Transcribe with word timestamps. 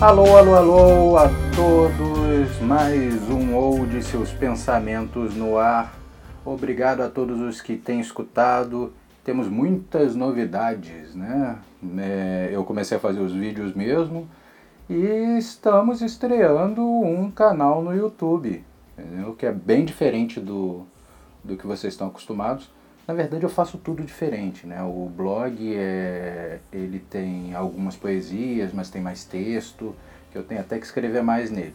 Alô, 0.00 0.36
alô, 0.36 0.54
alô 0.54 1.16
a 1.16 1.28
todos, 1.56 2.60
mais 2.60 3.28
um 3.28 3.56
ou 3.56 3.84
de 3.84 4.00
seus 4.00 4.30
pensamentos 4.30 5.34
no 5.34 5.58
ar. 5.58 5.92
Obrigado 6.44 7.00
a 7.00 7.08
todos 7.08 7.40
os 7.40 7.60
que 7.60 7.76
têm 7.76 7.98
escutado. 7.98 8.92
Temos 9.24 9.48
muitas 9.48 10.14
novidades, 10.14 11.16
né? 11.16 11.58
É, 11.98 12.48
eu 12.52 12.62
comecei 12.62 12.96
a 12.96 13.00
fazer 13.00 13.18
os 13.18 13.32
vídeos 13.32 13.74
mesmo 13.74 14.28
e 14.88 15.36
estamos 15.36 16.00
estreando 16.00 16.80
um 16.80 17.28
canal 17.28 17.82
no 17.82 17.92
YouTube, 17.92 18.64
entendeu? 18.96 19.34
que 19.34 19.46
é 19.46 19.52
bem 19.52 19.84
diferente 19.84 20.38
do, 20.38 20.86
do 21.42 21.56
que 21.56 21.66
vocês 21.66 21.92
estão 21.92 22.06
acostumados. 22.06 22.70
Na 23.08 23.14
verdade 23.14 23.42
eu 23.42 23.48
faço 23.48 23.78
tudo 23.78 24.04
diferente, 24.04 24.66
né? 24.66 24.82
O 24.82 25.08
blog 25.08 25.56
é, 25.74 26.58
ele 26.70 26.98
tem 26.98 27.54
algumas 27.54 27.96
poesias, 27.96 28.70
mas 28.74 28.90
tem 28.90 29.00
mais 29.00 29.24
texto, 29.24 29.96
que 30.30 30.36
eu 30.36 30.42
tenho 30.42 30.60
até 30.60 30.78
que 30.78 30.84
escrever 30.84 31.22
mais 31.22 31.50
nele. 31.50 31.74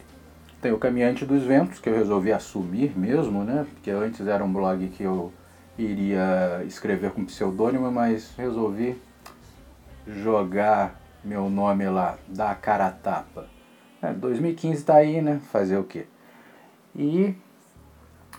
Tem 0.62 0.70
o 0.70 0.78
Caminhante 0.78 1.26
dos 1.26 1.42
Ventos, 1.42 1.80
que 1.80 1.88
eu 1.88 1.94
resolvi 1.96 2.32
assumir 2.32 2.96
mesmo, 2.96 3.42
né? 3.42 3.66
Porque 3.68 3.90
antes 3.90 4.24
era 4.28 4.44
um 4.44 4.52
blog 4.52 4.86
que 4.90 5.02
eu 5.02 5.32
iria 5.76 6.62
escrever 6.68 7.10
com 7.10 7.24
pseudônimo, 7.24 7.90
mas 7.90 8.32
resolvi 8.38 8.96
jogar 10.06 11.00
meu 11.24 11.50
nome 11.50 11.88
lá, 11.88 12.16
dar 12.28 12.52
a 12.52 12.54
cara 12.54 12.86
a 12.86 12.92
tapa. 12.92 13.48
É, 14.00 14.12
2015 14.12 14.84
tá 14.84 14.94
aí, 14.94 15.20
né? 15.20 15.40
Fazer 15.50 15.78
o 15.78 15.84
quê? 15.84 16.06
E 16.94 17.34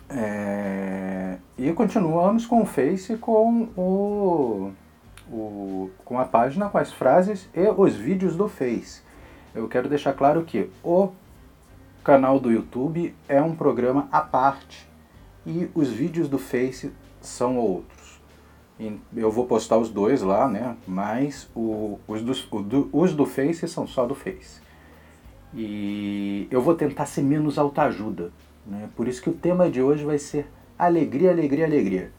é, 0.09 1.37
e 1.57 1.71
continuamos 1.73 2.45
com 2.45 2.61
o 2.61 2.65
Face 2.65 3.17
com 3.17 3.70
o, 3.75 4.71
o, 5.31 5.89
com 6.03 6.20
a 6.20 6.25
página 6.25 6.70
com 6.70 6.77
as 6.77 6.91
frases 6.91 7.49
e 7.53 7.67
os 7.70 7.95
vídeos 7.95 8.35
do 8.35 8.47
Face. 8.47 9.01
Eu 9.53 9.67
quero 9.67 9.89
deixar 9.89 10.13
claro 10.13 10.43
que 10.43 10.70
o 10.84 11.09
canal 12.03 12.39
do 12.39 12.51
YouTube 12.51 13.15
é 13.27 13.41
um 13.41 13.55
programa 13.55 14.07
à 14.12 14.21
parte 14.21 14.87
e 15.45 15.70
os 15.73 15.89
vídeos 15.89 16.27
do 16.27 16.37
Face 16.37 16.91
são 17.21 17.57
outros. 17.57 18.21
Eu 19.15 19.31
vou 19.31 19.45
postar 19.45 19.77
os 19.77 19.90
dois 19.90 20.21
lá, 20.21 20.47
né? 20.47 20.75
Mas 20.85 21.49
o, 21.55 21.97
os, 22.07 22.21
do, 22.21 22.62
do, 22.62 22.90
os 22.91 23.13
do 23.13 23.25
Face 23.25 23.67
são 23.67 23.87
só 23.87 24.05
do 24.05 24.13
Face. 24.13 24.62
E 25.53 26.47
eu 26.51 26.62
vou 26.62 26.75
tentar 26.75 27.05
ser 27.05 27.21
menos 27.21 27.57
autoajuda. 27.57 28.31
Né? 28.66 28.90
Por 28.96 29.08
isso 29.08 29.21
que 29.21 29.30
o 29.30 29.34
tema 29.34 29.70
de 29.70 29.82
hoje 29.82 30.04
vai 30.04 30.18
ser 30.18 30.48
alegria, 30.77 31.32
alegria, 31.32 31.66
alegria. 31.66 32.12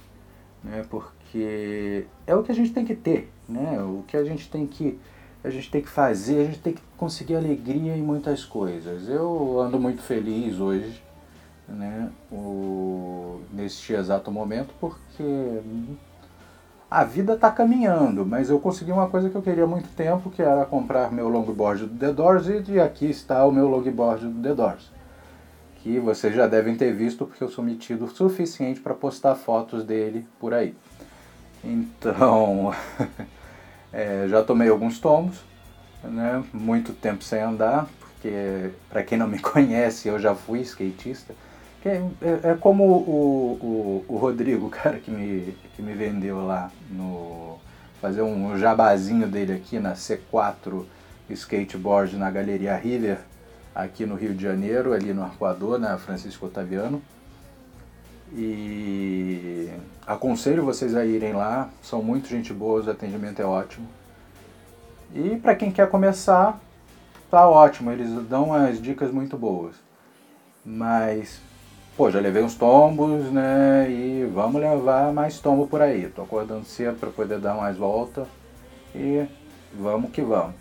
Né? 0.62 0.84
Porque 0.88 2.06
é 2.26 2.34
o 2.34 2.42
que 2.42 2.52
a 2.52 2.54
gente 2.54 2.72
tem 2.72 2.84
que 2.84 2.94
ter, 2.94 3.30
né? 3.48 3.80
o 3.82 4.04
que 4.06 4.16
a 4.16 4.24
gente 4.24 4.48
tem 4.48 4.66
que, 4.66 4.98
a 5.42 5.50
gente 5.50 5.70
tem 5.70 5.82
que 5.82 5.88
fazer, 5.88 6.40
a 6.40 6.44
gente 6.44 6.60
tem 6.60 6.72
que 6.72 6.82
conseguir 6.96 7.36
alegria 7.36 7.96
em 7.96 8.02
muitas 8.02 8.44
coisas. 8.44 9.08
Eu 9.08 9.60
ando 9.60 9.78
muito 9.78 10.02
feliz 10.02 10.60
hoje, 10.60 11.02
né? 11.68 12.10
o, 12.30 13.40
neste 13.52 13.92
exato 13.92 14.30
momento, 14.30 14.72
porque 14.80 15.60
a 16.88 17.02
vida 17.02 17.34
está 17.34 17.50
caminhando, 17.50 18.24
mas 18.24 18.48
eu 18.48 18.60
consegui 18.60 18.92
uma 18.92 19.08
coisa 19.08 19.28
que 19.28 19.34
eu 19.34 19.42
queria 19.42 19.64
há 19.64 19.66
muito 19.66 19.88
tempo, 19.96 20.30
que 20.30 20.40
era 20.40 20.64
comprar 20.64 21.10
meu 21.10 21.28
longboard 21.28 21.86
do 21.86 21.98
The 21.98 22.12
Doors, 22.12 22.46
e 22.68 22.80
aqui 22.80 23.06
está 23.06 23.44
o 23.44 23.50
meu 23.50 23.66
longboard 23.68 24.28
do 24.28 24.40
The 24.40 24.54
Doors 24.54 24.95
que 25.86 26.00
vocês 26.00 26.34
já 26.34 26.48
devem 26.48 26.74
ter 26.74 26.92
visto 26.92 27.24
porque 27.24 27.44
eu 27.44 27.48
sou 27.48 27.62
metido 27.62 28.06
o 28.06 28.10
suficiente 28.10 28.80
para 28.80 28.92
postar 28.92 29.36
fotos 29.36 29.84
dele 29.84 30.26
por 30.40 30.52
aí. 30.52 30.74
Então, 31.62 32.74
é, 33.92 34.26
já 34.28 34.42
tomei 34.42 34.68
alguns 34.68 34.98
tomos, 34.98 35.36
né? 36.02 36.42
muito 36.52 36.92
tempo 36.92 37.22
sem 37.22 37.40
andar, 37.40 37.88
porque 38.00 38.70
para 38.90 39.04
quem 39.04 39.16
não 39.16 39.28
me 39.28 39.38
conhece, 39.38 40.08
eu 40.08 40.18
já 40.18 40.34
fui 40.34 40.58
skatista. 40.62 41.32
É, 41.84 42.02
é, 42.20 42.50
é, 42.50 42.54
como 42.58 42.82
o, 42.82 44.04
o, 44.08 44.12
o 44.12 44.16
Rodrigo, 44.16 44.68
cara 44.82 44.98
que 44.98 45.08
me, 45.08 45.56
que 45.76 45.82
me 45.82 45.94
vendeu 45.94 46.44
lá 46.44 46.68
no. 46.90 47.58
fazer 48.00 48.22
um 48.22 48.58
jabazinho 48.58 49.28
dele 49.28 49.52
aqui 49.52 49.78
na 49.78 49.92
C4 49.92 50.84
Skateboard 51.30 52.16
na 52.16 52.28
Galeria 52.28 52.74
River 52.74 53.18
aqui 53.76 54.06
no 54.06 54.14
Rio 54.14 54.34
de 54.34 54.42
Janeiro, 54.42 54.94
ali 54.94 55.12
no 55.12 55.22
Arcoador, 55.22 55.78
na 55.78 55.98
Francisco 55.98 56.46
Otaviano. 56.46 57.02
E 58.32 59.70
aconselho 60.06 60.64
vocês 60.64 60.96
a 60.96 61.04
irem 61.04 61.34
lá, 61.34 61.68
são 61.82 62.02
muito 62.02 62.26
gente 62.26 62.52
boa, 62.54 62.82
o 62.82 62.90
atendimento 62.90 63.40
é 63.40 63.44
ótimo. 63.44 63.86
E 65.14 65.36
para 65.36 65.54
quem 65.54 65.70
quer 65.70 65.88
começar, 65.90 66.58
tá 67.30 67.46
ótimo, 67.46 67.92
eles 67.92 68.10
dão 68.26 68.52
as 68.52 68.80
dicas 68.80 69.10
muito 69.10 69.36
boas. 69.36 69.76
Mas, 70.64 71.38
pô, 71.96 72.10
já 72.10 72.18
levei 72.18 72.42
uns 72.42 72.54
tombos, 72.54 73.30
né? 73.30 73.88
E 73.90 74.24
vamos 74.34 74.60
levar 74.60 75.12
mais 75.12 75.38
tombo 75.38 75.68
por 75.68 75.82
aí. 75.82 76.08
Tô 76.08 76.22
acordando 76.22 76.64
cedo 76.64 76.98
para 76.98 77.10
poder 77.10 77.38
dar 77.38 77.54
mais 77.54 77.76
volta. 77.76 78.26
E 78.94 79.24
vamos 79.78 80.10
que 80.10 80.22
vamos. 80.22 80.54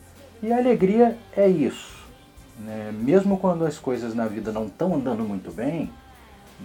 E 0.44 0.54
a 0.54 0.58
alegria 0.58 1.18
é 1.36 1.48
isso 1.48 1.95
né, 2.60 2.92
mesmo 2.94 3.38
quando 3.38 3.66
as 3.66 3.78
coisas 3.78 4.14
na 4.14 4.28
vida 4.28 4.52
não 4.52 4.68
estão 4.68 4.96
andando 4.96 5.24
muito 5.24 5.52
bem, 5.52 5.92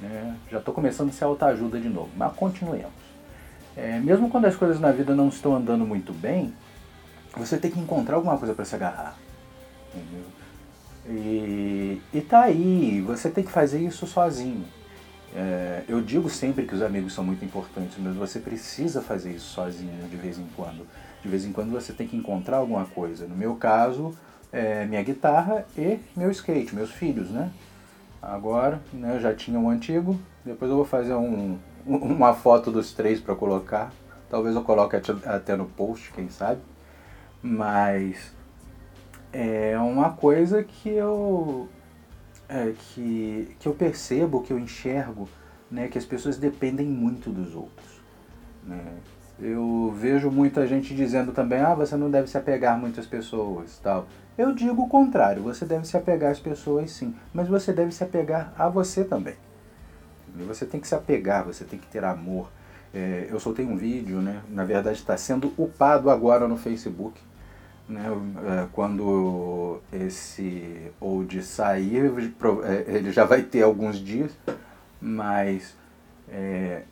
né, 0.01 0.37
já 0.51 0.59
estou 0.59 0.73
começando 0.73 1.11
a 1.11 1.13
ser 1.13 1.25
autoajuda 1.25 1.81
de 1.81 1.89
novo, 1.89 2.11
mas 2.17 2.33
continuemos. 2.35 2.93
É, 3.77 3.99
mesmo 3.99 4.29
quando 4.29 4.47
as 4.47 4.57
coisas 4.57 4.81
na 4.81 4.91
vida 4.93 5.15
não 5.15 5.29
estão 5.29 5.55
andando 5.55 5.87
muito 5.87 6.13
bem, 6.13 6.53
você 7.37 7.57
tem 7.57 7.71
que 7.71 7.79
encontrar 7.79 8.17
alguma 8.17 8.37
coisa 8.37 8.55
para 8.55 8.65
se 8.65 8.75
agarrar. 8.75 9.17
Entendeu? 9.95 10.27
E, 11.07 12.01
e 12.13 12.21
tá 12.21 12.43
aí, 12.43 13.03
você 13.07 13.31
tem 13.31 13.43
que 13.43 13.51
fazer 13.51 13.81
isso 13.81 14.07
sozinho. 14.07 14.65
É, 15.35 15.85
eu 15.89 16.01
digo 16.01 16.29
sempre 16.29 16.67
que 16.67 16.75
os 16.75 16.83
amigos 16.83 17.13
são 17.13 17.25
muito 17.25 17.45
importantes, 17.45 17.97
mas 17.99 18.17
você 18.17 18.41
precisa 18.41 19.01
fazer 19.01 19.33
isso 19.33 19.47
sozinho 19.47 20.09
de 20.09 20.17
vez 20.17 20.39
em 20.39 20.47
quando. 20.57 20.87
De 21.23 21.29
vez 21.29 21.45
em 21.45 21.53
quando 21.53 21.71
você 21.71 21.93
tem 21.93 22.07
que 22.07 22.17
encontrar 22.17 22.59
alguma 22.59 22.85
coisa. 22.87 23.27
No 23.27 23.37
meu 23.37 23.55
caso, 23.55 24.15
é, 24.53 24.85
minha 24.87 25.03
guitarra 25.03 25.67
e 25.77 25.99
meu 26.17 26.31
skate, 26.31 26.75
meus 26.75 26.91
filhos, 26.91 27.31
né? 27.31 27.51
Agora, 28.23 28.81
né, 28.93 29.17
eu 29.17 29.21
já 29.21 29.35
tinha 29.35 29.59
um 29.59 29.71
antigo, 29.71 30.19
depois 30.45 30.71
eu 30.71 30.77
vou 30.77 30.85
fazer 30.85 31.15
um, 31.15 31.59
uma 31.87 32.35
foto 32.35 32.71
dos 32.71 32.93
três 32.93 33.21
para 33.21 33.35
colocar. 33.35 33.93
Talvez 34.29 34.55
eu 34.55 34.63
coloque 34.63 34.97
até 35.27 35.57
no 35.57 35.65
post, 35.65 36.13
quem 36.13 36.29
sabe. 36.29 36.61
Mas 37.43 38.33
é 39.33 39.79
uma 39.79 40.11
coisa 40.11 40.63
que 40.63 40.91
eu 40.91 41.69
é, 42.49 42.75
que, 42.77 43.57
que 43.59 43.67
eu 43.67 43.73
percebo, 43.73 44.43
que 44.43 44.53
eu 44.53 44.59
enxergo, 44.59 45.29
né, 45.71 45.89
que 45.89 45.97
as 45.97 46.05
pessoas 46.05 46.37
dependem 46.37 46.87
muito 46.87 47.31
dos 47.31 47.55
outros. 47.55 48.01
Né? 48.65 48.85
Eu 49.41 49.95
vejo 49.97 50.31
muita 50.31 50.67
gente 50.67 50.95
dizendo 50.95 51.33
também, 51.33 51.61
ah, 51.61 51.75
você 51.75 51.97
não 51.97 52.11
deve 52.11 52.29
se 52.29 52.37
apegar 52.37 52.79
muito 52.79 53.01
às 53.01 53.07
pessoas, 53.07 53.79
tal. 53.79 54.07
Eu 54.41 54.55
digo 54.55 54.85
o 54.85 54.89
contrário, 54.89 55.43
você 55.43 55.67
deve 55.67 55.87
se 55.87 55.99
apegar 55.99 56.31
às 56.31 56.41
pessoas 56.41 56.93
sim, 56.93 57.15
mas 57.31 57.47
você 57.47 57.75
deve 57.75 57.93
se 57.93 58.03
apegar 58.03 58.55
a 58.57 58.71
você 58.71 59.05
também. 59.05 59.35
Você 60.47 60.65
tem 60.65 60.81
que 60.81 60.89
se 60.89 60.95
apegar, 60.95 61.45
você 61.45 61.63
tem 61.63 61.79
que 61.79 61.87
ter 61.87 62.03
amor. 62.03 62.51
É, 62.95 63.29
eu 63.31 63.39
soltei 63.39 63.67
um 63.67 63.77
vídeo, 63.77 64.23
né? 64.23 64.41
na 64.49 64.65
verdade 64.65 64.97
está 64.97 65.15
sendo 65.15 65.53
upado 65.59 66.09
agora 66.09 66.49
no 66.49 66.57
Facebook. 66.57 67.21
Né? 67.87 68.03
É, 68.47 68.67
quando 68.73 69.83
esse 69.93 70.91
old 70.99 71.43
sair, 71.43 72.11
é, 72.65 72.97
ele 72.97 73.13
já 73.13 73.27
vai 73.27 73.43
ter 73.43 73.61
alguns 73.61 73.99
dias, 73.99 74.35
mas 74.99 75.77
é, 76.31 76.85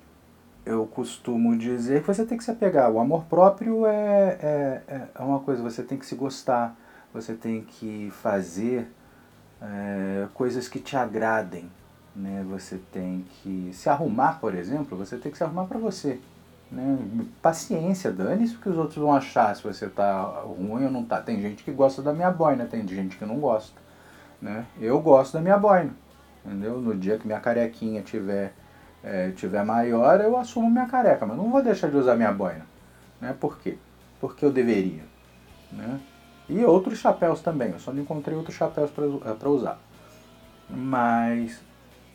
eu 0.67 0.85
costumo 0.85 1.57
dizer 1.57 2.03
que 2.03 2.09
você 2.09 2.27
tem 2.27 2.37
que 2.37 2.45
se 2.45 2.51
apegar. 2.51 2.91
O 2.91 3.01
amor 3.01 3.25
próprio 3.25 3.87
é, 3.87 4.37
é, 4.39 5.03
é 5.15 5.23
uma 5.23 5.41
coisa, 5.41 5.63
você 5.63 5.83
tem 5.83 5.97
que 5.97 6.05
se 6.05 6.15
gostar 6.15 6.77
você 7.21 7.35
tem 7.35 7.63
que 7.63 8.13
fazer 8.23 8.89
é, 9.61 10.27
coisas 10.35 10.69
que 10.69 10.79
te 10.79 10.97
agradem. 10.97 11.69
Né? 12.15 12.45
Você 12.51 12.81
tem 12.93 13.25
que 13.31 13.71
se 13.73 13.89
arrumar, 13.89 14.39
por 14.41 14.55
exemplo, 14.55 14.97
você 14.97 15.17
tem 15.17 15.31
que 15.31 15.39
se 15.39 15.45
arrumar 15.45 15.65
para 15.65 15.79
você. 15.79 16.21
Né? 16.71 16.99
Paciência, 17.43 18.13
dane-se 18.13 18.55
o 18.55 18.59
que 18.59 18.69
os 18.69 18.77
outros 18.77 18.97
vão 18.97 19.13
achar 19.13 19.55
se 19.55 19.63
você 19.63 19.89
tá 19.89 20.23
ruim 20.45 20.85
ou 20.85 20.91
não 20.91 21.05
tá. 21.05 21.21
Tem 21.21 21.41
gente 21.41 21.65
que 21.65 21.73
gosta 21.73 22.03
da 22.03 22.13
minha 22.13 22.31
boina, 22.31 22.67
tem 22.67 22.87
gente 22.87 23.17
que 23.17 23.25
não 23.25 23.39
gosta. 23.39 23.79
Né? 24.41 24.65
Eu 24.81 25.01
gosto 25.01 25.33
da 25.33 25.41
minha 25.41 25.59
boina. 25.59 25.91
Entendeu? 26.45 26.81
No 26.81 26.95
dia 26.95 27.19
que 27.19 27.27
minha 27.27 27.41
carequinha 27.41 28.01
tiver, 28.03 28.55
é, 29.03 29.31
tiver 29.33 29.65
maior, 29.65 30.21
eu 30.21 30.37
assumo 30.37 30.71
minha 30.71 30.87
careca, 30.87 31.27
mas 31.27 31.37
não 31.37 31.51
vou 31.51 31.63
deixar 31.63 31.91
de 31.91 31.97
usar 31.97 32.15
minha 32.15 32.33
boina. 32.33 32.65
Né? 33.21 33.35
Por 33.39 33.59
quê? 33.59 33.77
Porque 34.21 34.45
eu 34.45 34.53
deveria. 34.53 35.03
Né? 35.73 36.01
E 36.49 36.65
outros 36.65 36.99
chapéus 36.99 37.41
também, 37.41 37.71
eu 37.71 37.79
só 37.79 37.93
não 37.93 38.03
encontrei 38.03 38.37
outros 38.37 38.57
chapéus 38.57 38.91
para 38.91 39.05
eh, 39.05 39.49
usar. 39.49 39.79
Mas 40.69 41.61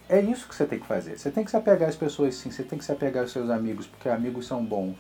é 0.10 0.20
isso 0.20 0.48
que 0.48 0.56
você 0.56 0.66
tem 0.66 0.80
que 0.80 0.88
fazer. 0.88 1.18
Você 1.18 1.30
tem 1.30 1.44
que 1.44 1.52
se 1.52 1.58
apegar 1.58 1.88
às 1.88 1.96
pessoas 1.96 2.36
sim, 2.36 2.50
você 2.50 2.64
tem 2.64 2.80
que 2.80 2.86
se 2.86 2.92
apegar 2.92 3.24
aos 3.24 3.32
seus 3.32 3.50
amigos, 3.50 3.86
porque 3.86 4.10
amigos 4.10 4.48
são 4.48 4.64
bons. 4.64 4.98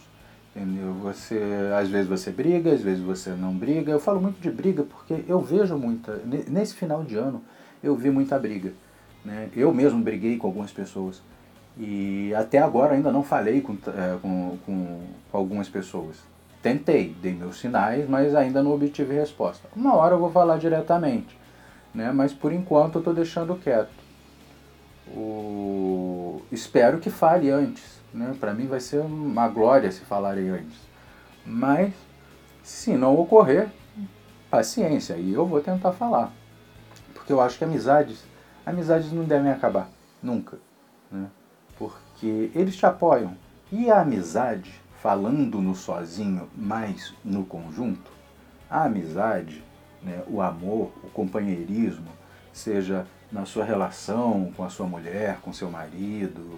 Entendeu? 0.56 0.94
Você, 1.02 1.42
às 1.80 1.90
vezes 1.90 2.08
você 2.08 2.30
briga, 2.30 2.72
às 2.72 2.82
vezes 2.82 3.04
você 3.04 3.32
não 3.32 3.54
briga. 3.56 3.92
Eu 3.92 4.00
falo 4.00 4.22
muito 4.22 4.40
de 4.40 4.52
briga 4.52 4.84
porque 4.84 5.24
eu 5.28 5.42
vejo 5.42 5.76
muita. 5.78 6.22
Nesse 6.48 6.76
final 6.76 7.04
de 7.04 7.16
ano, 7.16 7.42
eu 7.84 7.96
vi 7.96 8.12
muita 8.12 8.38
briga. 8.38 8.72
Né? 9.26 9.50
Eu 9.56 9.74
mesmo 9.74 10.00
briguei 10.02 10.38
com 10.38 10.46
algumas 10.46 10.72
pessoas. 10.72 11.24
E 11.76 12.32
até 12.36 12.60
agora 12.60 12.94
ainda 12.94 13.12
não 13.12 13.24
falei 13.24 13.62
com, 13.62 13.74
é, 13.74 14.18
com, 14.22 14.58
com, 14.64 15.02
com 15.32 15.38
algumas 15.38 15.68
pessoas. 15.68 16.18
Tentei, 16.64 17.14
dei 17.22 17.34
meus 17.34 17.60
sinais, 17.60 18.08
mas 18.08 18.34
ainda 18.34 18.64
não 18.64 18.72
obtive 18.72 19.14
resposta. 19.14 19.68
Uma 19.76 19.96
hora 19.96 20.16
eu 20.16 20.20
vou 20.20 20.32
falar 20.32 20.58
diretamente, 20.58 21.38
né? 21.94 22.10
mas 22.14 22.34
por 22.34 22.54
enquanto 22.54 22.96
eu 22.96 23.00
estou 23.00 23.14
deixando 23.14 23.58
quieto. 23.58 23.92
O... 25.10 26.42
Espero 26.50 27.00
que 27.00 27.10
fale 27.10 27.52
antes. 27.52 28.02
Né? 28.14 28.34
Para 28.40 28.54
mim 28.54 28.66
vai 28.66 28.80
ser 28.80 29.02
uma 29.02 29.50
glória 29.50 29.92
se 29.92 30.06
falarem 30.06 30.50
antes. 30.50 30.78
Mas, 31.46 31.94
se 32.64 32.94
não 32.94 33.20
ocorrer, 33.20 33.68
paciência, 34.50 35.16
e 35.16 35.34
eu 35.34 35.46
vou 35.46 35.60
tentar 35.60 35.92
falar. 35.92 36.32
Porque 37.14 37.34
eu 37.34 37.42
acho 37.42 37.58
que 37.58 37.66
amizades, 37.66 38.24
amizades 38.66 39.12
não 39.12 39.26
devem 39.26 39.52
acabar, 39.52 39.90
nunca. 40.22 40.58
Né? 41.12 41.28
Porque 41.78 42.52
eles 42.56 42.78
te 42.78 42.86
apoiam. 42.86 43.36
E 43.70 43.92
a 43.92 44.00
amizade, 44.00 44.82
falando 45.04 45.60
no 45.60 45.76
sozinho, 45.76 46.50
mas 46.56 47.14
no 47.26 47.44
conjunto, 47.44 48.10
a 48.70 48.86
amizade, 48.86 49.62
né, 50.02 50.24
o 50.28 50.42
amor, 50.42 50.94
o 51.04 51.10
companheirismo, 51.10 52.08
seja 52.54 53.06
na 53.30 53.46
sua 53.46 53.66
relação 53.66 54.54
com 54.56 54.64
a 54.64 54.70
sua 54.70 54.88
mulher, 54.88 55.40
com 55.42 55.52
seu 55.52 55.70
marido, 55.70 56.58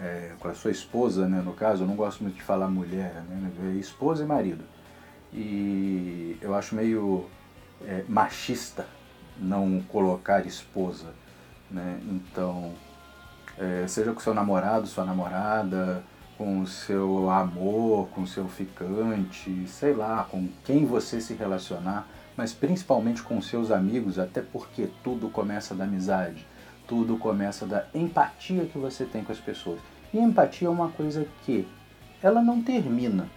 é, 0.00 0.32
com 0.40 0.48
a 0.48 0.54
sua 0.54 0.72
esposa, 0.72 1.28
né, 1.28 1.40
no 1.40 1.52
caso, 1.52 1.84
eu 1.84 1.86
não 1.86 1.94
gosto 1.94 2.24
muito 2.24 2.34
de 2.34 2.42
falar 2.42 2.66
mulher, 2.66 3.22
né, 3.28 3.52
é 3.62 3.78
esposa 3.78 4.24
e 4.24 4.26
marido. 4.26 4.64
E 5.32 6.36
eu 6.40 6.52
acho 6.52 6.74
meio 6.74 7.26
é, 7.86 8.04
machista 8.08 8.88
não 9.38 9.80
colocar 9.82 10.44
esposa. 10.44 11.14
Né? 11.70 12.00
Então, 12.04 12.72
é, 13.56 13.86
seja 13.86 14.12
com 14.12 14.18
seu 14.18 14.34
namorado, 14.34 14.88
sua 14.88 15.04
namorada, 15.04 16.02
com 16.36 16.60
o 16.60 16.66
seu 16.66 17.30
amor, 17.30 18.08
com 18.08 18.22
o 18.22 18.26
seu 18.26 18.48
ficante, 18.48 19.66
sei 19.66 19.94
lá, 19.94 20.24
com 20.24 20.48
quem 20.64 20.84
você 20.84 21.20
se 21.20 21.34
relacionar, 21.34 22.08
mas 22.36 22.52
principalmente 22.52 23.22
com 23.22 23.40
seus 23.40 23.70
amigos, 23.70 24.18
até 24.18 24.40
porque 24.40 24.88
tudo 25.02 25.28
começa 25.28 25.74
da 25.74 25.84
amizade, 25.84 26.46
tudo 26.86 27.16
começa 27.16 27.66
da 27.66 27.86
empatia 27.94 28.66
que 28.66 28.78
você 28.78 29.04
tem 29.04 29.22
com 29.22 29.32
as 29.32 29.38
pessoas. 29.38 29.78
E 30.12 30.18
empatia 30.18 30.68
é 30.68 30.70
uma 30.70 30.88
coisa 30.88 31.26
que 31.44 31.66
ela 32.22 32.42
não 32.42 32.62
termina. 32.62 33.28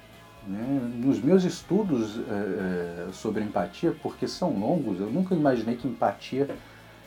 Né? 0.48 0.92
Nos 0.96 1.22
meus 1.22 1.44
estudos 1.44 2.20
é, 2.20 3.12
sobre 3.12 3.44
empatia, 3.44 3.96
porque 4.02 4.28
são 4.28 4.58
longos, 4.58 5.00
eu 5.00 5.10
nunca 5.12 5.36
imaginei 5.36 5.76
que 5.76 5.88
empatia 5.88 6.50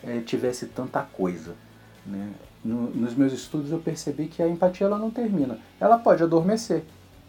é, 0.04 0.20
tivesse 0.20 0.66
tanta 0.66 1.02
coisa. 1.02 1.54
Né? 2.06 2.32
No, 2.64 2.91
nos 2.91 3.14
meus 3.14 3.32
estudos 3.32 3.70
eu 3.70 3.79
percebi 3.79 4.26
que 4.26 4.43
a 4.43 4.49
empatia 4.49 4.87
ela 4.87 4.99
não 4.99 5.11
termina. 5.11 5.58
Ela 5.79 5.99
pode 5.99 6.23
adormecer 6.23 6.85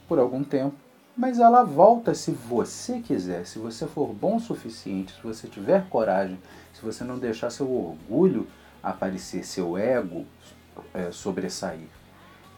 por 0.08 0.20
algum 0.20 0.44
tempo, 0.44 0.76
mas 1.16 1.40
ela 1.40 1.64
volta 1.64 2.14
se 2.14 2.32
você 2.32 3.00
quiser, 3.00 3.46
se 3.46 3.60
você 3.60 3.86
for 3.86 4.14
bom 4.14 4.38
o 4.38 4.40
suficiente, 4.40 5.14
se 5.14 5.22
você 5.22 5.48
tiver 5.48 5.88
coragem, 5.90 6.40
se 6.74 6.82
você 6.82 7.04
não 7.04 7.18
deixar 7.18 7.50
seu 7.50 7.70
orgulho 7.70 8.48
aparecer, 8.82 9.46
seu 9.46 9.78
ego 9.78 10.26
é, 10.94 11.12
sobressair. 11.12 11.88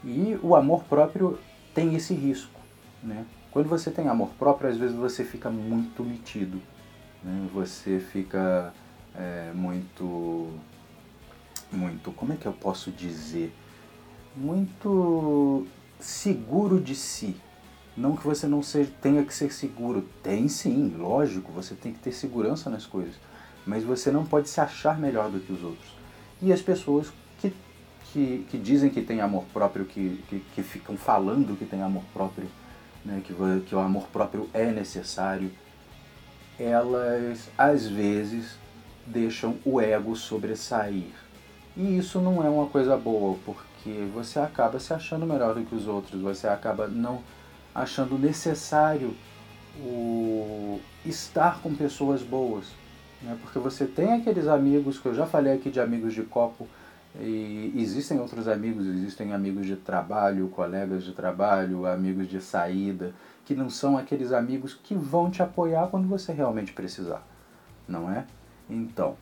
E 0.03 0.37
o 0.41 0.55
amor 0.55 0.83
próprio 0.83 1.39
tem 1.73 1.95
esse 1.95 2.13
risco. 2.13 2.59
Né? 3.01 3.25
Quando 3.51 3.67
você 3.67 3.91
tem 3.91 4.07
amor 4.07 4.29
próprio, 4.39 4.69
às 4.69 4.77
vezes 4.77 4.95
você 4.95 5.23
fica 5.23 5.49
muito 5.49 6.03
metido. 6.03 6.61
Né? 7.23 7.47
Você 7.53 7.99
fica 7.99 8.73
é, 9.15 9.51
muito. 9.53 10.49
Muito. 11.73 12.11
Como 12.11 12.33
é 12.33 12.35
que 12.35 12.45
eu 12.45 12.53
posso 12.53 12.91
dizer? 12.91 13.53
Muito 14.35 15.65
seguro 15.99 16.79
de 16.79 16.95
si. 16.95 17.35
Não 17.95 18.15
que 18.15 18.25
você 18.25 18.47
não 18.47 18.63
seja, 18.63 18.91
tenha 19.01 19.23
que 19.23 19.33
ser 19.33 19.51
seguro. 19.51 20.07
Tem 20.21 20.47
sim, 20.47 20.95
lógico, 20.97 21.51
você 21.51 21.75
tem 21.75 21.91
que 21.91 21.99
ter 21.99 22.11
segurança 22.11 22.69
nas 22.69 22.85
coisas. 22.85 23.15
Mas 23.65 23.83
você 23.83 24.11
não 24.11 24.25
pode 24.25 24.49
se 24.49 24.59
achar 24.59 24.99
melhor 24.99 25.29
do 25.29 25.39
que 25.39 25.51
os 25.51 25.63
outros. 25.63 25.93
E 26.41 26.51
as 26.51 26.61
pessoas 26.61 27.11
que, 27.39 27.53
que, 28.11 28.45
que 28.49 28.57
dizem 28.57 28.89
que 28.89 29.01
têm 29.01 29.21
amor 29.21 29.45
próprio, 29.53 29.85
que, 29.85 30.23
que, 30.27 30.39
que 30.53 30.63
ficam 30.63 30.97
falando 30.97 31.57
que 31.57 31.65
têm 31.65 31.81
amor 31.81 32.03
próprio, 32.13 32.47
né, 33.05 33.21
que, 33.23 33.33
que 33.65 33.75
o 33.75 33.79
amor 33.79 34.07
próprio 34.07 34.49
é 34.53 34.71
necessário, 34.71 35.51
elas 36.59 37.49
às 37.57 37.87
vezes 37.87 38.57
deixam 39.05 39.57
o 39.65 39.79
ego 39.79 40.15
sobressair. 40.15 41.22
E 41.75 41.97
isso 41.97 42.19
não 42.21 42.43
é 42.43 42.49
uma 42.49 42.67
coisa 42.67 42.95
boa, 42.95 43.37
porque 43.45 44.07
você 44.13 44.39
acaba 44.39 44.79
se 44.79 44.93
achando 44.93 45.25
melhor 45.25 45.55
do 45.55 45.63
que 45.63 45.75
os 45.75 45.87
outros, 45.87 46.21
você 46.21 46.47
acaba 46.47 46.87
não 46.87 47.21
achando 47.73 48.17
necessário 48.17 49.15
o 49.79 50.79
estar 51.03 51.59
com 51.61 51.73
pessoas 51.73 52.21
boas. 52.21 52.67
Né? 53.21 53.37
Porque 53.41 53.57
você 53.57 53.85
tem 53.85 54.13
aqueles 54.13 54.47
amigos, 54.47 54.99
que 54.99 55.07
eu 55.07 55.15
já 55.15 55.25
falei 55.25 55.53
aqui 55.53 55.71
de 55.71 55.79
amigos 55.79 56.13
de 56.13 56.21
copo, 56.23 56.67
e 57.19 57.73
existem 57.75 58.19
outros 58.19 58.47
amigos, 58.47 58.85
existem 58.87 59.33
amigos 59.33 59.65
de 59.65 59.75
trabalho, 59.75 60.47
colegas 60.49 61.03
de 61.03 61.11
trabalho, 61.11 61.85
amigos 61.85 62.27
de 62.27 62.41
saída, 62.41 63.13
que 63.45 63.53
não 63.53 63.69
são 63.69 63.97
aqueles 63.97 64.31
amigos 64.31 64.73
que 64.73 64.95
vão 64.95 65.29
te 65.29 65.43
apoiar 65.43 65.87
quando 65.87 66.07
você 66.07 66.31
realmente 66.31 66.73
precisar, 66.73 67.25
não 67.87 68.11
é? 68.11 68.25
Então, 68.69 69.15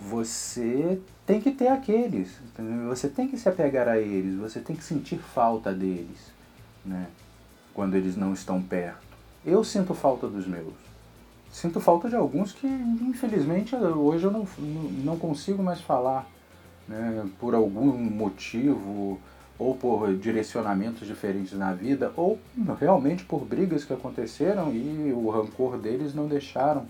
você 0.00 1.00
tem 1.26 1.40
que 1.40 1.50
ter 1.50 1.68
aqueles, 1.68 2.38
você 2.86 3.08
tem 3.08 3.28
que 3.28 3.36
se 3.36 3.48
apegar 3.48 3.88
a 3.88 3.98
eles, 3.98 4.36
você 4.36 4.60
tem 4.60 4.76
que 4.76 4.84
sentir 4.84 5.18
falta 5.18 5.72
deles, 5.72 6.32
né? 6.84 7.08
Quando 7.74 7.96
eles 7.96 8.16
não 8.16 8.32
estão 8.32 8.62
perto. 8.62 9.06
Eu 9.44 9.62
sinto 9.62 9.94
falta 9.94 10.28
dos 10.28 10.46
meus. 10.46 10.74
Sinto 11.50 11.80
falta 11.80 12.08
de 12.08 12.16
alguns 12.16 12.52
que, 12.52 12.66
infelizmente, 12.66 13.74
hoje 13.74 14.24
eu 14.24 14.30
não, 14.30 14.46
não 15.04 15.16
consigo 15.16 15.62
mais 15.62 15.80
falar 15.80 16.28
né, 16.86 17.26
por 17.38 17.54
algum 17.54 17.92
motivo 17.92 19.18
ou 19.58 19.74
por 19.74 20.14
direcionamentos 20.16 21.06
diferentes 21.06 21.52
na 21.58 21.72
vida, 21.72 22.12
ou 22.16 22.38
realmente 22.78 23.24
por 23.24 23.44
brigas 23.44 23.84
que 23.84 23.92
aconteceram 23.92 24.72
e 24.72 25.12
o 25.12 25.28
rancor 25.30 25.78
deles 25.78 26.14
não 26.14 26.28
deixaram 26.28 26.86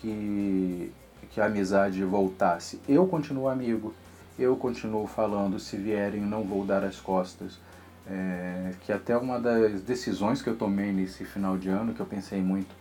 que, 0.00 0.92
que 1.32 1.40
a 1.40 1.46
amizade 1.46 2.02
voltasse. 2.04 2.80
Eu 2.88 3.06
continuo 3.06 3.48
amigo, 3.48 3.94
eu 4.38 4.54
continuo 4.56 5.06
falando, 5.06 5.58
se 5.58 5.76
vierem 5.76 6.20
não 6.20 6.44
vou 6.44 6.64
dar 6.64 6.84
as 6.84 7.00
costas. 7.00 7.58
É, 8.06 8.72
que 8.84 8.92
até 8.92 9.16
uma 9.16 9.38
das 9.38 9.80
decisões 9.80 10.42
que 10.42 10.48
eu 10.48 10.56
tomei 10.56 10.92
nesse 10.92 11.24
final 11.24 11.56
de 11.56 11.68
ano, 11.68 11.94
que 11.94 12.00
eu 12.00 12.06
pensei 12.06 12.42
muito, 12.42 12.74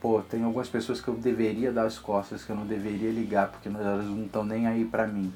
pô, 0.00 0.22
tem 0.22 0.44
algumas 0.44 0.68
pessoas 0.68 1.00
que 1.00 1.08
eu 1.08 1.14
deveria 1.14 1.72
dar 1.72 1.86
as 1.86 1.98
costas, 1.98 2.44
que 2.44 2.50
eu 2.50 2.56
não 2.56 2.66
deveria 2.66 3.10
ligar, 3.10 3.48
porque 3.48 3.68
elas 3.68 4.06
não 4.06 4.24
estão 4.24 4.44
nem 4.44 4.66
aí 4.66 4.84
pra 4.84 5.06
mim. 5.06 5.32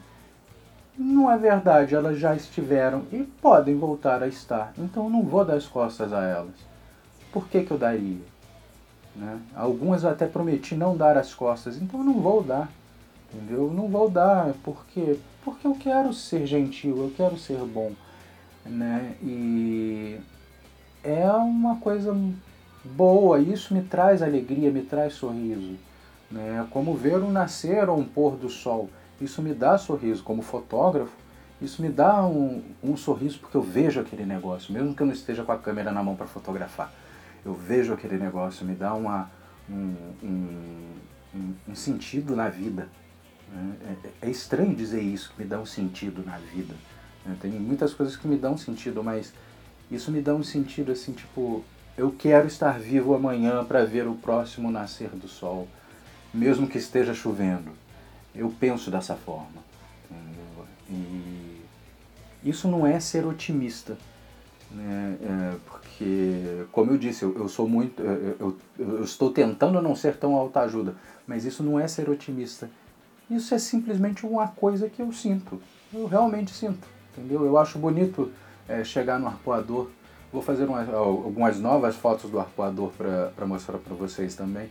Não 0.97 1.31
é 1.31 1.37
verdade, 1.37 1.95
elas 1.95 2.19
já 2.19 2.35
estiveram 2.35 3.05
e 3.12 3.23
podem 3.23 3.76
voltar 3.76 4.23
a 4.23 4.28
estar. 4.28 4.73
Então 4.78 5.05
eu 5.05 5.11
não 5.11 5.23
vou 5.23 5.45
dar 5.45 5.55
as 5.55 5.67
costas 5.67 6.12
a 6.12 6.23
elas. 6.25 6.55
Por 7.33 7.47
que, 7.49 7.62
que 7.62 7.71
eu 7.71 7.78
daria? 7.78 8.19
Né? 9.18 9.40
Algumas 9.54 10.04
eu 10.04 10.10
até 10.10 10.26
prometi 10.26 10.76
não 10.76 10.96
dar 10.96 11.18
as 11.18 11.34
costas, 11.34 11.76
então 11.76 12.00
eu 12.00 12.06
não 12.06 12.20
vou 12.20 12.42
dar. 12.42 12.70
Entendeu? 13.34 13.66
Eu 13.66 13.75
não 13.75 13.88
vou 13.88 14.08
dar. 14.08 14.54
Por 14.64 14.87
quê? 14.87 15.18
Porque 15.44 15.66
eu 15.66 15.75
quero 15.75 16.14
ser 16.14 16.46
gentil, 16.46 16.96
eu 16.96 17.12
quero 17.16 17.37
ser 17.37 17.58
bom. 17.58 17.92
Né? 18.64 19.14
E 19.22 20.20
é 21.02 21.28
uma 21.30 21.76
coisa 21.76 22.16
boa, 22.84 23.40
isso 23.40 23.75
me 23.75 23.82
traz 23.82 24.22
alegria, 24.22 24.70
me 24.70 24.82
traz 24.82 25.14
sorriso. 25.14 25.75
Né? 26.30 26.66
Como 26.70 26.94
ver 26.94 27.18
um 27.18 27.30
nascer 27.30 27.88
ou 27.88 27.98
um 27.98 28.04
pôr 28.04 28.37
do 28.37 28.48
sol. 28.48 28.88
Isso 29.20 29.42
me 29.42 29.52
dá 29.52 29.76
sorriso 29.76 30.22
como 30.22 30.42
fotógrafo, 30.42 31.16
isso 31.60 31.82
me 31.82 31.88
dá 31.88 32.25
um, 32.25 32.62
um 32.84 32.96
sorriso 32.96 33.40
porque 33.40 33.56
eu 33.56 33.62
vejo 33.62 33.98
aquele 33.98 34.25
negócio, 34.25 34.72
mesmo 34.72 34.94
que 34.94 35.02
eu 35.02 35.06
não 35.06 35.12
esteja 35.12 35.42
com 35.42 35.50
a 35.50 35.58
câmera 35.58 35.90
na 35.90 36.04
mão 36.04 36.14
para 36.14 36.26
fotografar. 36.26 36.92
Eu 37.45 37.54
vejo 37.54 37.92
aquele 37.92 38.16
negócio, 38.16 38.66
me 38.66 38.75
dá 38.75 38.95
uma, 38.95 39.30
um, 39.71 39.95
um, 40.23 41.54
um 41.68 41.75
sentido 41.75 42.35
na 42.35 42.49
vida. 42.49 42.88
Né? 43.52 43.97
É, 44.23 44.26
é, 44.26 44.30
estranho 44.30 44.75
dizer 44.75 45.00
isso, 45.00 45.33
que 45.35 45.42
me 45.42 45.49
dá 45.49 45.59
um 45.59 45.66
sentido 45.66 46.25
na 46.25 46.38
vida. 46.38 46.75
Né? 47.25 47.37
Tem 47.40 47.50
muitas 47.50 47.95
coisas 47.95 48.16
que 48.16 48.26
me 48.26 48.37
dão 48.37 48.57
sentido, 48.57 49.02
mas 49.02 49.33
isso 49.90 50.11
me 50.11 50.21
dá 50.21 50.35
um 50.35 50.42
sentido 50.42 50.92
assim, 50.92 51.12
tipo, 51.12 51.64
eu 51.97 52.12
quero 52.12 52.47
estar 52.47 52.78
vivo 52.78 53.14
amanhã 53.14 53.64
para 53.64 53.85
ver 53.85 54.07
o 54.07 54.14
próximo 54.14 54.71
nascer 54.71 55.11
do 55.11 55.28
sol, 55.28 55.66
mesmo 56.33 56.68
que 56.68 56.78
esteja 56.78 57.14
chovendo. 57.14 57.71
Eu 58.35 58.54
penso 58.61 58.90
dessa 58.90 59.16
forma. 59.16 59.66
Entendeu? 60.11 60.66
E 60.90 61.62
isso 62.45 62.68
não 62.68 62.87
é 62.87 63.00
ser 63.00 63.26
otimista. 63.26 63.97
Né? 64.70 65.18
É, 65.22 65.56
porque, 65.66 66.66
como 66.70 66.92
eu 66.92 66.98
disse, 66.98 67.22
eu, 67.22 67.37
eu 67.37 67.48
sou 67.48 67.68
muito. 67.68 68.02
Eu, 68.02 68.37
eu, 68.38 68.56
eu, 68.78 69.02
estou 69.02 69.30
tentando 69.30 69.80
não 69.80 69.96
ser 69.96 70.16
tão 70.16 70.34
autoajuda, 70.34 70.94
mas 71.26 71.44
isso 71.44 71.62
não 71.62 71.78
é 71.78 71.88
ser 71.88 72.08
otimista. 72.08 72.70
Isso 73.30 73.54
é 73.54 73.58
simplesmente 73.58 74.26
uma 74.26 74.48
coisa 74.48 74.88
que 74.88 75.00
eu 75.00 75.12
sinto. 75.12 75.60
Eu 75.92 76.06
realmente 76.06 76.50
sinto. 76.52 76.87
Entendeu? 77.16 77.44
Eu 77.44 77.58
acho 77.58 77.78
bonito 77.78 78.30
é, 78.68 78.84
chegar 78.84 79.18
no 79.18 79.26
arpoador. 79.26 79.88
Vou 80.32 80.42
fazer 80.42 80.64
uma, 80.64 80.84
algumas 80.94 81.58
novas 81.58 81.96
fotos 81.96 82.30
do 82.30 82.38
arpoador 82.38 82.90
para 83.37 83.46
mostrar 83.46 83.78
para 83.78 83.94
vocês 83.94 84.34
também. 84.34 84.68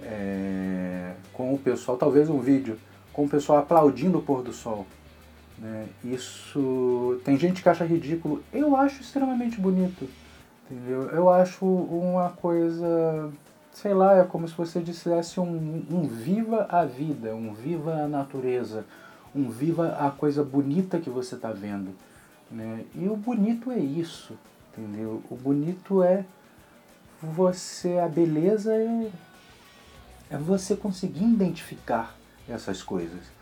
É, 0.00 1.14
com 1.32 1.54
o 1.54 1.58
pessoal, 1.58 1.96
talvez 1.96 2.28
um 2.28 2.38
vídeo, 2.38 2.78
com 3.12 3.24
o 3.24 3.28
pessoal 3.28 3.58
aplaudindo 3.58 4.18
o 4.18 4.22
pôr 4.22 4.42
do 4.42 4.52
sol. 4.52 4.86
Né? 5.62 5.86
Isso 6.02 7.20
tem 7.24 7.38
gente 7.38 7.62
que 7.62 7.68
acha 7.68 7.84
ridículo, 7.84 8.42
eu 8.52 8.74
acho 8.74 9.00
extremamente 9.00 9.60
bonito, 9.60 10.08
entendeu? 10.68 11.02
Eu 11.10 11.30
acho 11.30 11.64
uma 11.64 12.30
coisa, 12.30 13.30
sei 13.72 13.94
lá, 13.94 14.18
é 14.18 14.24
como 14.24 14.48
se 14.48 14.56
você 14.56 14.80
dissesse 14.80 15.38
um, 15.38 15.84
um 15.88 16.08
viva 16.08 16.66
a 16.68 16.84
vida, 16.84 17.32
um 17.36 17.54
viva 17.54 17.94
a 17.94 18.08
natureza, 18.08 18.84
um 19.32 19.48
viva 19.48 19.96
a 20.00 20.10
coisa 20.10 20.42
bonita 20.42 20.98
que 20.98 21.08
você 21.08 21.36
está 21.36 21.52
vendo, 21.52 21.94
né? 22.50 22.84
E 22.92 23.06
o 23.08 23.14
bonito 23.14 23.70
é 23.70 23.78
isso, 23.78 24.36
entendeu? 24.76 25.22
O 25.30 25.36
bonito 25.36 26.02
é 26.02 26.24
você, 27.22 27.98
a 27.98 28.08
beleza 28.08 28.74
é, 28.74 29.12
é 30.28 30.36
você 30.36 30.74
conseguir 30.74 31.22
identificar 31.22 32.16
essas 32.48 32.82
coisas 32.82 33.41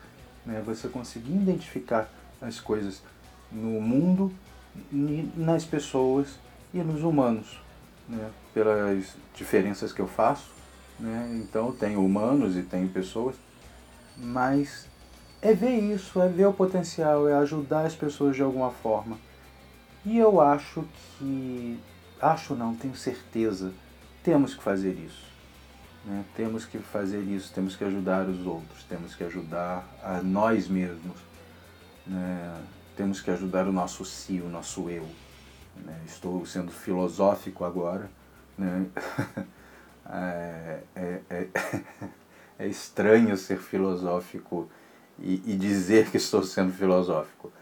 né? 0.50 0.60
Você 0.66 0.88
conseguir 0.88 1.32
identificar 1.32 2.10
as 2.42 2.58
coisas 2.58 3.02
no 3.50 3.80
mundo, 3.80 4.32
nas 5.36 5.64
pessoas 5.64 6.38
e 6.74 6.78
nos 6.78 7.02
humanos, 7.02 7.60
né? 8.08 8.30
Pelas 8.52 9.14
diferenças 9.34 9.92
que 9.92 10.00
eu 10.00 10.08
faço, 10.08 10.50
né? 10.98 11.40
Então 11.42 11.72
tem 11.72 11.96
humanos 11.96 12.56
e 12.56 12.62
tem 12.62 12.86
pessoas, 12.88 13.36
mas 14.16 14.86
é 15.40 15.54
ver 15.54 15.78
isso, 15.78 16.20
é 16.20 16.28
ver 16.28 16.46
o 16.46 16.52
potencial, 16.52 17.28
é 17.28 17.34
ajudar 17.34 17.86
as 17.86 17.94
pessoas 17.94 18.34
de 18.34 18.42
alguma 18.42 18.70
forma. 18.70 19.16
E 20.04 20.18
eu 20.18 20.40
acho 20.40 20.84
que, 21.18 21.78
acho 22.20 22.54
não, 22.54 22.74
tenho 22.74 22.94
certeza, 22.96 23.72
temos 24.22 24.54
que 24.54 24.62
fazer 24.62 24.92
isso. 24.94 25.29
Né? 26.04 26.24
Temos 26.34 26.64
que 26.64 26.78
fazer 26.78 27.20
isso, 27.20 27.52
temos 27.52 27.76
que 27.76 27.84
ajudar 27.84 28.26
os 28.26 28.46
outros, 28.46 28.84
temos 28.84 29.14
que 29.14 29.24
ajudar 29.24 29.86
a 30.02 30.22
nós 30.22 30.66
mesmos, 30.68 31.16
né? 32.06 32.62
temos 32.96 33.20
que 33.20 33.30
ajudar 33.30 33.66
o 33.66 33.72
nosso 33.72 34.04
si, 34.04 34.40
o 34.40 34.48
nosso 34.48 34.88
eu. 34.88 35.06
Né? 35.76 36.00
Estou 36.06 36.44
sendo 36.46 36.70
filosófico 36.70 37.64
agora. 37.64 38.10
Né? 38.56 38.86
é, 40.10 40.80
é, 40.96 41.20
é, 41.30 41.46
é, 42.58 42.66
estranho 42.66 43.36
ser 43.36 43.58
filosófico 43.58 44.68
e, 45.18 45.42
e, 45.46 45.56
dizer 45.56 46.10
que 46.10 46.16
estou 46.16 46.42
sendo 46.42 46.72
filosófico. 46.72 47.52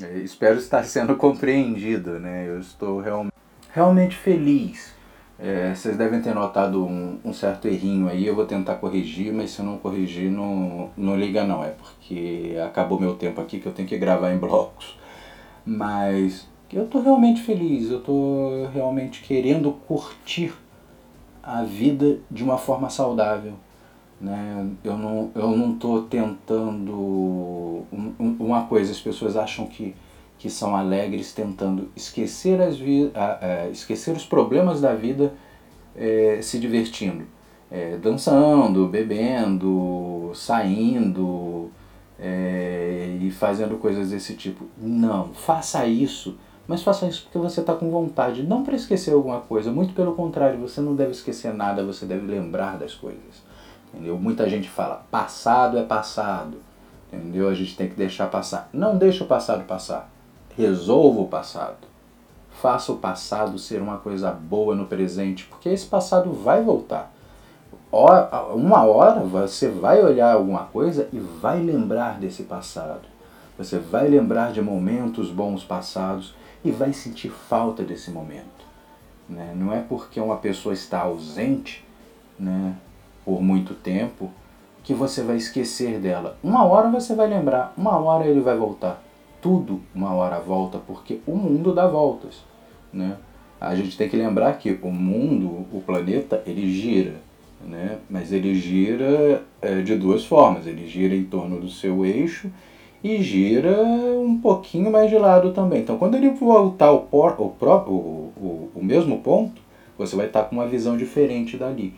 É, 0.00 0.18
espero 0.18 0.58
estar 0.58 0.84
sendo 0.84 1.14
compreendido. 1.18 2.20
Né? 2.20 2.48
Eu 2.48 2.60
estou 2.60 3.00
real, 3.00 3.26
realmente 3.72 4.16
feliz 4.16 4.95
é, 5.38 5.74
vocês 5.74 5.96
devem 5.96 6.22
ter 6.22 6.34
notado 6.34 6.84
um, 6.84 7.18
um, 7.24 7.32
certo 7.32 7.68
errinho 7.68 8.08
aí, 8.08 8.26
eu 8.26 8.34
vou 8.34 8.46
tentar 8.46 8.76
corrigir, 8.76 9.32
mas 9.32 9.50
se 9.50 9.60
eu 9.60 9.66
não 9.66 9.76
corrigir, 9.76 10.30
não, 10.30 10.90
não 10.96 11.14
liga 11.14 11.44
não, 11.44 11.62
é 11.62 11.70
porque 11.70 12.56
acabou 12.64 12.98
meu 12.98 13.14
tempo 13.14 13.40
aqui 13.40 13.60
que 13.60 13.66
eu 13.66 13.72
tenho 13.72 13.86
que 13.86 13.98
gravar 13.98 14.32
em 14.32 14.38
blocos. 14.38 14.98
Mas 15.64 16.48
eu 16.72 16.86
tô 16.86 17.00
realmente 17.00 17.42
feliz, 17.42 17.90
eu 17.90 18.00
tô 18.00 18.66
realmente 18.72 19.22
querendo 19.22 19.72
curtir 19.86 20.54
a 21.42 21.62
vida 21.62 22.18
de 22.30 22.42
uma 22.42 22.56
forma 22.56 22.88
saudável. 22.88 23.52
Né? 24.20 24.70
Eu, 24.82 24.96
não, 24.96 25.30
eu 25.34 25.50
não 25.50 25.74
tô 25.74 26.02
tentando. 26.02 27.84
uma 28.18 28.64
coisa, 28.64 28.90
as 28.90 29.00
pessoas 29.00 29.36
acham 29.36 29.66
que 29.66 29.94
que 30.38 30.50
são 30.50 30.76
alegres 30.76 31.32
tentando 31.32 31.88
esquecer, 31.96 32.60
as 32.60 32.76
vi 32.76 33.10
esquecer 33.72 34.14
os 34.14 34.24
problemas 34.24 34.80
da 34.80 34.94
vida 34.94 35.32
é, 35.96 36.40
se 36.42 36.58
divertindo, 36.58 37.24
é, 37.70 37.96
dançando, 37.96 38.86
bebendo, 38.86 40.30
saindo 40.34 41.70
é, 42.18 43.16
e 43.20 43.30
fazendo 43.30 43.78
coisas 43.78 44.10
desse 44.10 44.34
tipo. 44.34 44.66
Não, 44.76 45.32
faça 45.32 45.86
isso, 45.86 46.36
mas 46.68 46.82
faça 46.82 47.06
isso 47.06 47.22
porque 47.24 47.38
você 47.38 47.60
está 47.60 47.74
com 47.74 47.90
vontade, 47.90 48.42
não 48.42 48.62
para 48.62 48.76
esquecer 48.76 49.14
alguma 49.14 49.40
coisa, 49.40 49.72
muito 49.72 49.94
pelo 49.94 50.14
contrário, 50.14 50.60
você 50.60 50.80
não 50.80 50.94
deve 50.94 51.12
esquecer 51.12 51.54
nada, 51.54 51.82
você 51.82 52.04
deve 52.04 52.26
lembrar 52.26 52.78
das 52.78 52.94
coisas. 52.94 53.46
Entendeu? 53.94 54.18
Muita 54.18 54.48
gente 54.50 54.68
fala, 54.68 55.06
passado 55.10 55.78
é 55.78 55.82
passado. 55.82 56.58
Entendeu? 57.10 57.48
A 57.48 57.54
gente 57.54 57.76
tem 57.76 57.88
que 57.88 57.94
deixar 57.94 58.26
passar. 58.26 58.68
Não 58.72 58.98
deixa 58.98 59.24
o 59.24 59.26
passado 59.26 59.64
passar 59.64 60.10
Resolva 60.56 61.20
o 61.20 61.28
passado. 61.28 61.86
Faça 62.50 62.90
o 62.90 62.96
passado 62.96 63.58
ser 63.58 63.82
uma 63.82 63.98
coisa 63.98 64.30
boa 64.30 64.74
no 64.74 64.86
presente, 64.86 65.44
porque 65.44 65.68
esse 65.68 65.84
passado 65.84 66.32
vai 66.32 66.62
voltar. 66.62 67.12
Uma 68.54 68.82
hora 68.84 69.20
você 69.20 69.68
vai 69.68 70.02
olhar 70.02 70.32
alguma 70.32 70.64
coisa 70.64 71.10
e 71.12 71.18
vai 71.18 71.60
lembrar 71.60 72.18
desse 72.18 72.44
passado. 72.44 73.02
Você 73.58 73.78
vai 73.78 74.08
lembrar 74.08 74.50
de 74.50 74.62
momentos 74.62 75.30
bons 75.30 75.62
passados 75.62 76.34
e 76.64 76.70
vai 76.70 76.94
sentir 76.94 77.30
falta 77.30 77.82
desse 77.82 78.10
momento. 78.10 78.64
Né? 79.28 79.52
Não 79.54 79.74
é 79.74 79.80
porque 79.80 80.18
uma 80.18 80.36
pessoa 80.36 80.72
está 80.72 81.00
ausente 81.00 81.84
né, 82.38 82.74
por 83.26 83.42
muito 83.42 83.74
tempo 83.74 84.30
que 84.82 84.94
você 84.94 85.22
vai 85.22 85.36
esquecer 85.36 85.98
dela. 85.98 86.38
Uma 86.42 86.64
hora 86.64 86.88
você 86.88 87.14
vai 87.14 87.28
lembrar, 87.28 87.74
uma 87.76 87.98
hora 87.98 88.26
ele 88.26 88.40
vai 88.40 88.56
voltar 88.56 89.05
tudo 89.46 89.80
uma 89.94 90.12
hora 90.12 90.40
volta, 90.40 90.76
porque 90.76 91.20
o 91.24 91.36
mundo 91.36 91.72
dá 91.72 91.86
voltas, 91.86 92.42
né? 92.92 93.16
A 93.60 93.76
gente 93.76 93.96
tem 93.96 94.08
que 94.08 94.16
lembrar 94.16 94.58
que 94.58 94.76
o 94.82 94.90
mundo, 94.90 95.64
o 95.72 95.80
planeta, 95.86 96.42
ele 96.44 96.68
gira, 96.74 97.14
né? 97.64 97.98
Mas 98.10 98.32
ele 98.32 98.56
gira 98.56 99.44
é, 99.62 99.82
de 99.82 99.94
duas 99.94 100.24
formas. 100.24 100.66
Ele 100.66 100.88
gira 100.88 101.14
em 101.14 101.22
torno 101.22 101.60
do 101.60 101.68
seu 101.68 102.04
eixo 102.04 102.50
e 103.04 103.22
gira 103.22 103.70
um 104.18 104.36
pouquinho 104.36 104.90
mais 104.90 105.08
de 105.08 105.16
lado 105.16 105.52
também. 105.52 105.80
Então, 105.80 105.96
quando 105.96 106.16
ele 106.16 106.30
voltar 106.30 106.86
ao 106.86 107.02
por, 107.02 107.36
o, 107.38 107.50
próprio, 107.50 107.94
o, 107.94 108.32
o, 108.36 108.70
o 108.74 108.84
mesmo 108.84 109.20
ponto, 109.20 109.62
você 109.96 110.16
vai 110.16 110.26
estar 110.26 110.42
com 110.42 110.56
uma 110.56 110.66
visão 110.66 110.96
diferente 110.96 111.56
dali. 111.56 111.94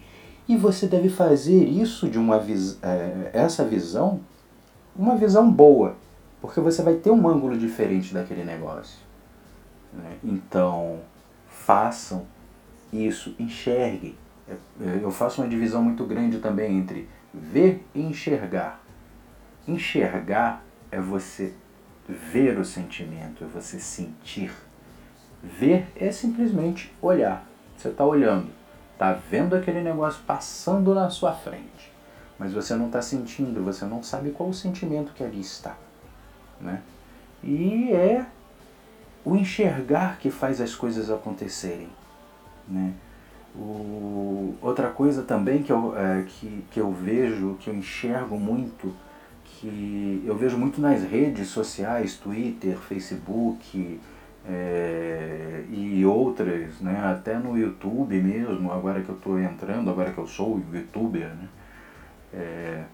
E 0.46 0.54
você 0.54 0.86
deve 0.86 1.08
fazer 1.08 1.64
isso 1.64 2.08
de 2.10 2.18
uma 2.18 2.38
vis, 2.38 2.78
é, 2.82 3.30
essa 3.32 3.64
visão, 3.64 4.20
uma 4.94 5.16
visão 5.16 5.50
boa, 5.50 5.96
porque 6.40 6.61
você 6.61 6.83
vai 6.83 6.95
ter 6.95 7.11
um 7.11 7.28
ângulo 7.28 7.57
diferente 7.57 8.14
daquele 8.14 8.45
negócio. 8.45 8.99
Né? 9.92 10.18
Então, 10.23 11.00
façam 11.49 12.26
isso, 12.92 13.35
enxerguem. 13.38 14.14
Eu 14.80 15.11
faço 15.11 15.42
uma 15.42 15.49
divisão 15.49 15.83
muito 15.83 16.04
grande 16.04 16.38
também 16.38 16.78
entre 16.78 17.09
ver 17.35 17.85
e 17.95 18.00
enxergar. 18.00 18.80
Enxergar 19.66 20.64
é 20.90 21.00
você 21.00 21.52
ver 22.09 22.59
o 22.59 22.64
sentimento, 22.64 23.45
é 23.45 23.47
você 23.47 23.78
sentir. 23.78 24.50
Ver 25.42 25.87
é 25.95 26.11
simplesmente 26.11 26.95
olhar. 27.02 27.47
Você 27.76 27.88
está 27.88 28.04
olhando, 28.04 28.49
está 28.95 29.12
vendo 29.12 29.54
aquele 29.54 29.83
negócio 29.83 30.21
passando 30.26 30.95
na 30.95 31.11
sua 31.11 31.33
frente, 31.33 31.92
mas 32.38 32.52
você 32.52 32.75
não 32.75 32.87
está 32.87 33.00
sentindo, 33.02 33.62
você 33.62 33.85
não 33.85 34.02
sabe 34.02 34.30
qual 34.30 34.49
o 34.49 34.54
sentimento 34.54 35.12
que 35.12 35.23
ali 35.23 35.40
está. 35.40 35.76
Né? 36.60 36.80
E 37.42 37.92
é 37.92 38.26
o 39.24 39.36
enxergar 39.36 40.18
que 40.18 40.30
faz 40.30 40.60
as 40.60 40.74
coisas 40.74 41.10
acontecerem. 41.10 41.88
Né? 42.66 42.94
O, 43.54 44.54
outra 44.60 44.88
coisa 44.88 45.22
também 45.22 45.62
que 45.62 45.72
eu, 45.72 45.96
é, 45.96 46.24
que, 46.26 46.64
que 46.70 46.80
eu 46.80 46.92
vejo, 46.92 47.56
que 47.60 47.68
eu 47.68 47.74
enxergo 47.74 48.38
muito, 48.38 48.94
que 49.44 50.22
eu 50.24 50.36
vejo 50.36 50.56
muito 50.56 50.80
nas 50.80 51.02
redes 51.02 51.48
sociais, 51.48 52.16
Twitter, 52.16 52.76
Facebook 52.76 54.00
é, 54.46 55.64
e 55.70 56.04
outras, 56.06 56.80
né? 56.80 57.00
até 57.04 57.38
no 57.38 57.58
YouTube 57.58 58.20
mesmo, 58.20 58.72
agora 58.72 59.02
que 59.02 59.08
eu 59.08 59.16
estou 59.16 59.38
entrando, 59.38 59.90
agora 59.90 60.12
que 60.12 60.18
eu 60.18 60.26
sou 60.26 60.62
youtuber, 60.72 61.28
né? 61.28 61.48
É, 62.32 62.84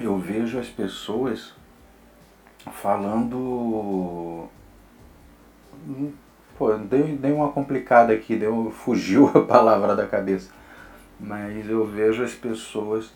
eu 0.00 0.18
vejo 0.18 0.58
as 0.58 0.68
pessoas 0.68 1.54
falando. 2.72 4.48
Pô, 6.58 6.72
dei, 6.74 7.16
dei 7.16 7.32
uma 7.32 7.52
complicada 7.52 8.12
aqui, 8.12 8.36
deu, 8.36 8.70
fugiu 8.70 9.28
a 9.34 9.42
palavra 9.42 9.94
da 9.94 10.06
cabeça. 10.06 10.50
Mas 11.18 11.68
eu 11.68 11.86
vejo 11.86 12.22
as 12.22 12.34
pessoas 12.34 13.12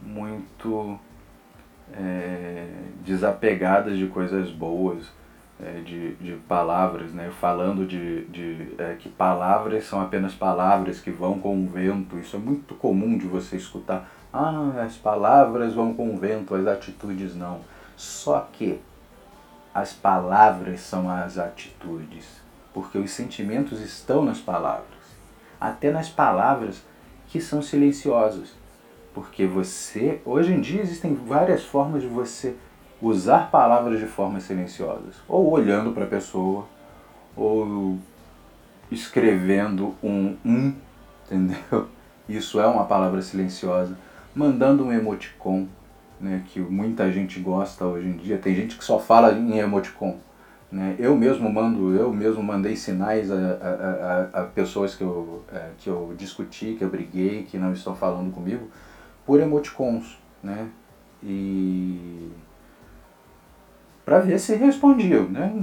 muito 0.00 0.98
é, 1.92 2.66
desapegadas 3.04 3.96
de 3.96 4.06
coisas 4.06 4.50
boas. 4.50 5.10
é, 5.62 5.80
de, 5.80 6.14
de 6.16 6.32
palavras, 6.48 7.12
né? 7.12 7.30
falando 7.40 7.86
de, 7.86 8.24
de 8.26 8.74
é, 8.78 8.96
que 8.98 9.08
palavras 9.08 9.84
são 9.84 10.00
apenas 10.00 10.34
palavras 10.34 11.00
que 11.00 11.10
vão 11.10 11.38
com 11.38 11.64
o 11.64 11.68
vento. 11.68 12.18
Isso 12.18 12.36
é 12.36 12.38
muito 12.38 12.74
comum 12.74 13.16
de 13.16 13.26
você 13.26 13.56
escutar. 13.56 14.08
Ah, 14.32 14.82
as 14.84 14.96
palavras 14.96 15.74
vão 15.74 15.94
com 15.94 16.12
o 16.14 16.16
vento, 16.16 16.54
as 16.54 16.66
atitudes 16.66 17.36
não. 17.36 17.60
Só 18.02 18.48
que 18.52 18.80
as 19.72 19.92
palavras 19.92 20.80
são 20.80 21.08
as 21.08 21.38
atitudes, 21.38 22.26
porque 22.74 22.98
os 22.98 23.12
sentimentos 23.12 23.80
estão 23.80 24.24
nas 24.24 24.40
palavras, 24.40 24.98
até 25.60 25.92
nas 25.92 26.08
palavras 26.08 26.82
que 27.28 27.40
são 27.40 27.62
silenciosas. 27.62 28.54
Porque 29.14 29.46
você, 29.46 30.20
hoje 30.24 30.52
em 30.52 30.60
dia 30.60 30.82
existem 30.82 31.14
várias 31.14 31.62
formas 31.62 32.02
de 32.02 32.08
você 32.08 32.56
usar 33.00 33.52
palavras 33.52 34.00
de 34.00 34.06
forma 34.06 34.40
silenciosas, 34.40 35.14
ou 35.28 35.48
olhando 35.52 35.92
para 35.92 36.02
a 36.02 36.08
pessoa, 36.08 36.66
ou 37.36 38.00
escrevendo 38.90 39.94
um 40.02 40.36
um, 40.44 40.74
entendeu? 41.24 41.88
Isso 42.28 42.58
é 42.58 42.66
uma 42.66 42.84
palavra 42.84 43.22
silenciosa, 43.22 43.96
mandando 44.34 44.84
um 44.84 44.92
emoticon, 44.92 45.68
né, 46.22 46.42
que 46.46 46.60
muita 46.60 47.10
gente 47.10 47.40
gosta 47.40 47.84
hoje 47.84 48.08
em 48.08 48.16
dia. 48.16 48.38
Tem 48.38 48.54
gente 48.54 48.78
que 48.78 48.84
só 48.84 48.98
fala 48.98 49.32
em 49.32 49.58
emoticon. 49.58 50.16
Né? 50.70 50.96
Eu 50.98 51.14
mesmo 51.14 51.52
mando, 51.52 51.94
eu 51.94 52.12
mesmo 52.12 52.42
mandei 52.42 52.76
sinais 52.76 53.30
a, 53.30 53.34
a, 53.34 54.38
a, 54.38 54.42
a 54.42 54.44
pessoas 54.44 54.94
que 54.94 55.02
eu, 55.02 55.42
é, 55.52 55.70
que 55.76 55.90
eu 55.90 56.14
discuti, 56.16 56.76
que 56.78 56.84
eu 56.84 56.88
briguei, 56.88 57.42
que 57.42 57.58
não 57.58 57.72
estão 57.72 57.94
falando 57.94 58.32
comigo, 58.32 58.68
por 59.26 59.40
emoticons. 59.40 60.18
Né? 60.42 60.68
E 61.22 62.30
para 64.04 64.20
ver 64.20 64.38
se 64.38 64.54
respondiam, 64.54 65.24
né? 65.24 65.54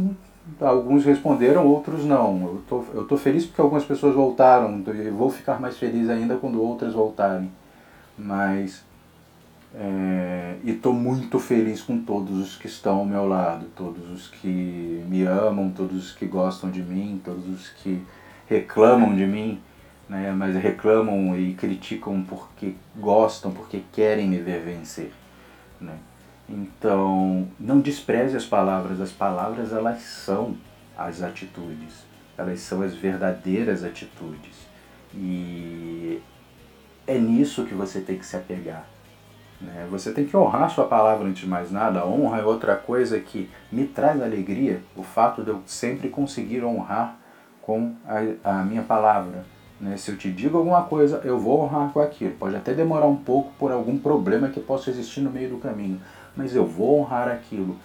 Alguns 0.59 1.05
responderam, 1.05 1.67
outros 1.67 2.05
não. 2.05 2.41
Eu 2.41 2.63
tô, 2.67 2.85
eu 2.93 3.05
tô 3.05 3.17
feliz 3.17 3.45
porque 3.45 3.61
algumas 3.61 3.85
pessoas 3.85 4.15
voltaram 4.15 4.83
e 4.87 5.09
vou 5.09 5.29
ficar 5.29 5.59
mais 5.59 5.77
feliz 5.77 6.09
ainda 6.09 6.35
quando 6.35 6.61
outras 6.61 6.93
voltarem. 6.93 7.51
Mas 8.17 8.83
é, 9.75 10.55
e 10.63 10.71
estou 10.71 10.93
muito 10.93 11.39
feliz 11.39 11.81
com 11.81 11.99
todos 11.99 12.37
os 12.39 12.55
que 12.55 12.67
estão 12.67 12.97
ao 12.97 13.05
meu 13.05 13.27
lado, 13.27 13.67
todos 13.75 14.09
os 14.09 14.27
que 14.27 15.03
me 15.07 15.23
amam, 15.23 15.69
todos 15.71 16.05
os 16.05 16.11
que 16.11 16.25
gostam 16.25 16.71
de 16.71 16.81
mim, 16.81 17.21
todos 17.23 17.47
os 17.47 17.69
que 17.69 18.01
reclamam 18.47 19.15
de 19.15 19.27
mim, 19.27 19.61
né, 20.07 20.31
mas 20.31 20.55
reclamam 20.55 21.37
e 21.37 21.53
criticam 21.53 22.23
porque 22.27 22.73
gostam, 22.97 23.51
porque 23.51 23.83
querem 23.93 24.27
me 24.27 24.39
ver 24.39 24.61
vencer. 24.61 25.11
Né. 25.79 25.97
Então, 26.49 27.47
não 27.59 27.79
despreze 27.79 28.35
as 28.35 28.45
palavras, 28.45 28.99
as 28.99 29.11
palavras 29.11 29.71
elas 29.71 30.01
são 30.01 30.57
as 30.97 31.21
atitudes, 31.21 32.05
elas 32.35 32.59
são 32.59 32.81
as 32.81 32.95
verdadeiras 32.95 33.83
atitudes. 33.83 34.67
E 35.13 36.19
é 37.05 37.19
nisso 37.19 37.65
que 37.65 37.75
você 37.75 38.01
tem 38.01 38.17
que 38.17 38.25
se 38.25 38.35
apegar. 38.35 38.87
Né? 39.61 39.87
Você 39.89 40.11
tem 40.11 40.25
que 40.25 40.35
honrar 40.35 40.69
sua 40.69 40.85
palavra 40.85 41.27
antes 41.27 41.41
de 41.41 41.47
mais 41.47 41.71
nada. 41.71 42.01
A 42.01 42.05
honra 42.07 42.39
é 42.39 42.43
outra 42.43 42.75
coisa 42.75 43.19
que 43.19 43.49
me 43.71 43.85
traz 43.85 44.21
alegria, 44.21 44.81
o 44.95 45.03
fato 45.03 45.43
de 45.43 45.49
eu 45.49 45.61
sempre 45.65 46.09
conseguir 46.09 46.63
honrar 46.63 47.17
com 47.61 47.93
a, 48.07 48.59
a 48.59 48.63
minha 48.63 48.83
palavra. 48.83 49.45
Né? 49.79 49.97
Se 49.97 50.11
eu 50.11 50.17
te 50.17 50.31
digo 50.31 50.57
alguma 50.57 50.83
coisa, 50.83 51.21
eu 51.23 51.39
vou 51.39 51.63
honrar 51.63 51.91
com 51.91 51.99
aquilo. 51.99 52.35
Pode 52.35 52.55
até 52.55 52.73
demorar 52.73 53.07
um 53.07 53.17
pouco 53.17 53.51
por 53.57 53.71
algum 53.71 53.97
problema 53.97 54.49
que 54.49 54.59
possa 54.59 54.89
existir 54.89 55.21
no 55.21 55.29
meio 55.29 55.49
do 55.49 55.57
caminho 55.57 55.99
mas 56.39 56.55
eu 56.55 56.65
vou 56.65 57.01
honrar 57.01 57.27
aquilo. 57.27 57.75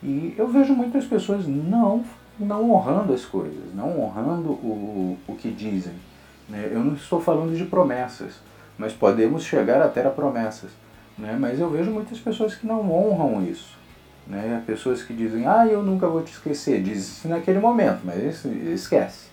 E 0.00 0.34
eu 0.38 0.46
vejo 0.46 0.72
muitas 0.72 1.04
pessoas 1.04 1.46
não, 1.48 2.04
não 2.38 2.70
honrando 2.70 3.12
as 3.12 3.24
coisas, 3.24 3.74
não 3.74 4.00
honrando 4.00 4.50
o, 4.50 5.18
o 5.26 5.34
que 5.34 5.50
dizem. 5.50 5.94
Né? 6.48 6.68
Eu 6.70 6.80
não 6.84 6.94
estou 6.94 7.20
falando 7.20 7.56
de 7.56 7.64
promessas, 7.64 8.34
mas 8.78 8.92
podemos 8.92 9.42
chegar 9.42 9.82
até 9.82 10.06
a 10.06 10.10
promessas. 10.10 10.70
Né? 11.18 11.36
Mas 11.38 11.60
eu 11.60 11.70
vejo 11.70 11.90
muitas 11.90 12.18
pessoas 12.18 12.54
que 12.54 12.66
não 12.66 12.90
honram 12.90 13.44
isso. 13.44 13.76
Né? 14.26 14.62
Pessoas 14.66 15.02
que 15.02 15.12
dizem, 15.12 15.46
ah, 15.46 15.66
eu 15.66 15.82
nunca 15.82 16.08
vou 16.08 16.22
te 16.22 16.32
esquecer. 16.32 16.82
Diz 16.82 16.98
isso 16.98 17.28
naquele 17.28 17.58
momento, 17.58 18.00
mas 18.04 18.44
esquece. 18.44 19.28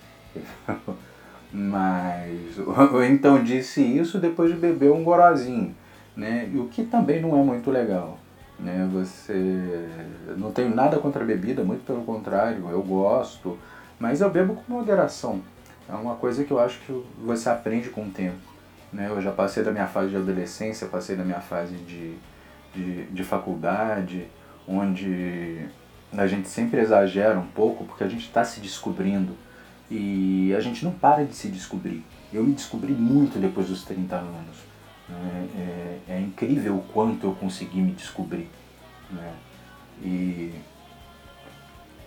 mas, 1.52 2.58
ou 2.92 3.04
então 3.04 3.42
disse 3.42 3.82
isso 3.82 4.18
depois 4.18 4.52
de 4.52 4.58
beber 4.58 4.90
um 4.90 5.02
gorozinho. 5.02 5.74
Né? 6.16 6.50
O 6.54 6.68
que 6.68 6.84
também 6.84 7.20
não 7.20 7.38
é 7.38 7.42
muito 7.42 7.70
legal. 7.70 8.18
Né? 8.58 8.88
Você 8.92 9.88
não 10.36 10.52
tenho 10.52 10.74
nada 10.74 10.98
contra 10.98 11.22
a 11.22 11.26
bebida, 11.26 11.64
muito 11.64 11.84
pelo 11.84 12.02
contrário, 12.02 12.68
eu 12.70 12.82
gosto, 12.82 13.58
mas 13.98 14.20
eu 14.20 14.30
bebo 14.30 14.54
com 14.54 14.72
moderação. 14.72 15.40
É 15.88 15.94
uma 15.94 16.14
coisa 16.14 16.44
que 16.44 16.50
eu 16.50 16.60
acho 16.60 16.78
que 16.80 17.04
você 17.18 17.48
aprende 17.48 17.90
com 17.90 18.04
o 18.04 18.10
tempo. 18.10 18.51
Né? 18.92 19.08
Eu 19.08 19.20
já 19.20 19.32
passei 19.32 19.62
da 19.62 19.70
minha 19.70 19.86
fase 19.86 20.10
de 20.10 20.16
adolescência, 20.16 20.86
passei 20.86 21.16
da 21.16 21.24
minha 21.24 21.40
fase 21.40 21.74
de, 21.76 22.14
de, 22.74 23.04
de 23.06 23.24
faculdade, 23.24 24.26
onde 24.66 25.66
a 26.16 26.26
gente 26.26 26.48
sempre 26.48 26.80
exagera 26.80 27.38
um 27.38 27.46
pouco 27.46 27.84
porque 27.84 28.04
a 28.04 28.08
gente 28.08 28.26
está 28.26 28.44
se 28.44 28.60
descobrindo 28.60 29.34
e 29.90 30.54
a 30.56 30.60
gente 30.60 30.84
não 30.84 30.92
para 30.92 31.24
de 31.24 31.34
se 31.34 31.48
descobrir. 31.48 32.04
Eu 32.32 32.42
me 32.44 32.52
descobri 32.54 32.92
muito 32.92 33.38
depois 33.38 33.68
dos 33.68 33.84
30 33.84 34.16
anos. 34.16 34.56
Né? 35.08 35.48
É, 36.08 36.14
é, 36.14 36.20
incrível 36.20 36.76
o 36.76 36.82
quanto 36.92 37.26
eu 37.26 37.34
consegui 37.34 37.80
me 37.80 37.92
descobrir. 37.92 38.48
Né? 39.10 39.34
E 40.02 40.54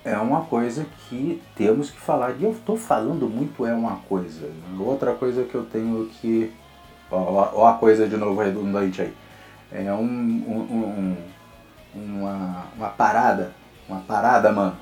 é 0.04 0.18
uma 0.18 0.42
coisa 0.46 0.86
que 1.08 1.42
temos 1.56 1.90
que 1.92 2.00
falar. 2.00 2.32
E 2.40 2.44
eu 2.44 2.52
estou 2.52 2.78
falando 2.78 3.28
muito 3.30 3.66
é 3.66 3.74
uma 3.74 3.98
coisa. 3.98 4.50
Outra 4.80 5.14
coisa 5.14 5.44
que 5.44 5.56
eu 5.56 5.66
tenho 5.66 6.08
que. 6.08 6.52
Ó 7.12 7.68
a 7.68 7.74
coisa 7.74 8.08
de 8.08 8.18
novo 8.18 8.42
redundante 8.42 9.02
aí. 9.02 9.14
É 9.72 9.92
um, 9.94 10.04
um, 10.04 11.18
um, 11.96 12.16
uma, 12.20 12.66
uma 12.76 12.90
parada. 12.90 13.52
Uma 13.88 14.00
parada, 14.02 14.52
mano. 14.52 14.78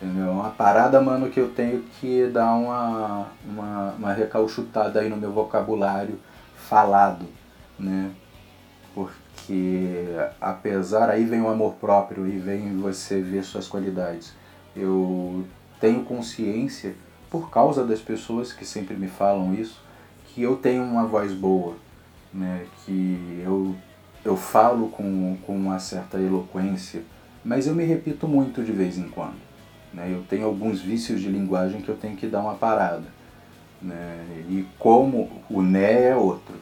Entendeu? 0.00 0.30
Uma 0.30 0.50
parada, 0.50 1.00
mano, 1.00 1.30
que 1.30 1.40
eu 1.40 1.48
tenho 1.48 1.82
que 2.00 2.26
dar 2.26 2.52
uma, 2.54 3.26
uma, 3.44 3.94
uma 3.98 4.12
recalchutada 4.12 5.00
aí 5.00 5.08
no 5.08 5.16
meu 5.16 5.32
vocabulário 5.32 6.18
falado 6.54 7.26
né? 7.78 8.10
Porque 8.94 10.06
apesar 10.40 11.10
aí 11.10 11.24
vem 11.24 11.40
o 11.40 11.48
amor 11.48 11.74
próprio 11.74 12.26
e 12.26 12.38
vem 12.38 12.76
você 12.78 13.20
ver 13.20 13.44
suas 13.44 13.68
qualidades. 13.68 14.32
Eu 14.74 15.44
tenho 15.80 16.02
consciência 16.04 16.94
por 17.30 17.50
causa 17.50 17.84
das 17.84 18.00
pessoas 18.00 18.52
que 18.52 18.64
sempre 18.64 18.96
me 18.96 19.08
falam 19.08 19.52
isso, 19.54 19.82
que 20.36 20.42
eu 20.42 20.54
tenho 20.54 20.82
uma 20.82 21.06
voz 21.06 21.32
boa, 21.32 21.76
né? 22.32 22.66
Que 22.84 23.42
eu 23.42 23.74
eu 24.22 24.36
falo 24.36 24.88
com, 24.88 25.38
com 25.46 25.56
uma 25.56 25.78
certa 25.78 26.18
eloquência, 26.20 27.02
mas 27.44 27.66
eu 27.66 27.74
me 27.74 27.84
repito 27.84 28.28
muito 28.28 28.62
de 28.62 28.70
vez 28.70 28.98
em 28.98 29.08
quando. 29.08 29.40
Né? 29.94 30.10
Eu 30.12 30.24
tenho 30.28 30.44
alguns 30.44 30.80
vícios 30.80 31.22
de 31.22 31.28
linguagem 31.28 31.80
que 31.80 31.88
eu 31.88 31.96
tenho 31.96 32.16
que 32.16 32.26
dar 32.26 32.40
uma 32.40 32.54
parada. 32.54 33.04
Né? 33.80 34.44
E 34.50 34.66
como 34.78 35.30
o 35.48 35.62
né 35.62 36.08
é 36.08 36.16
outro. 36.16 36.56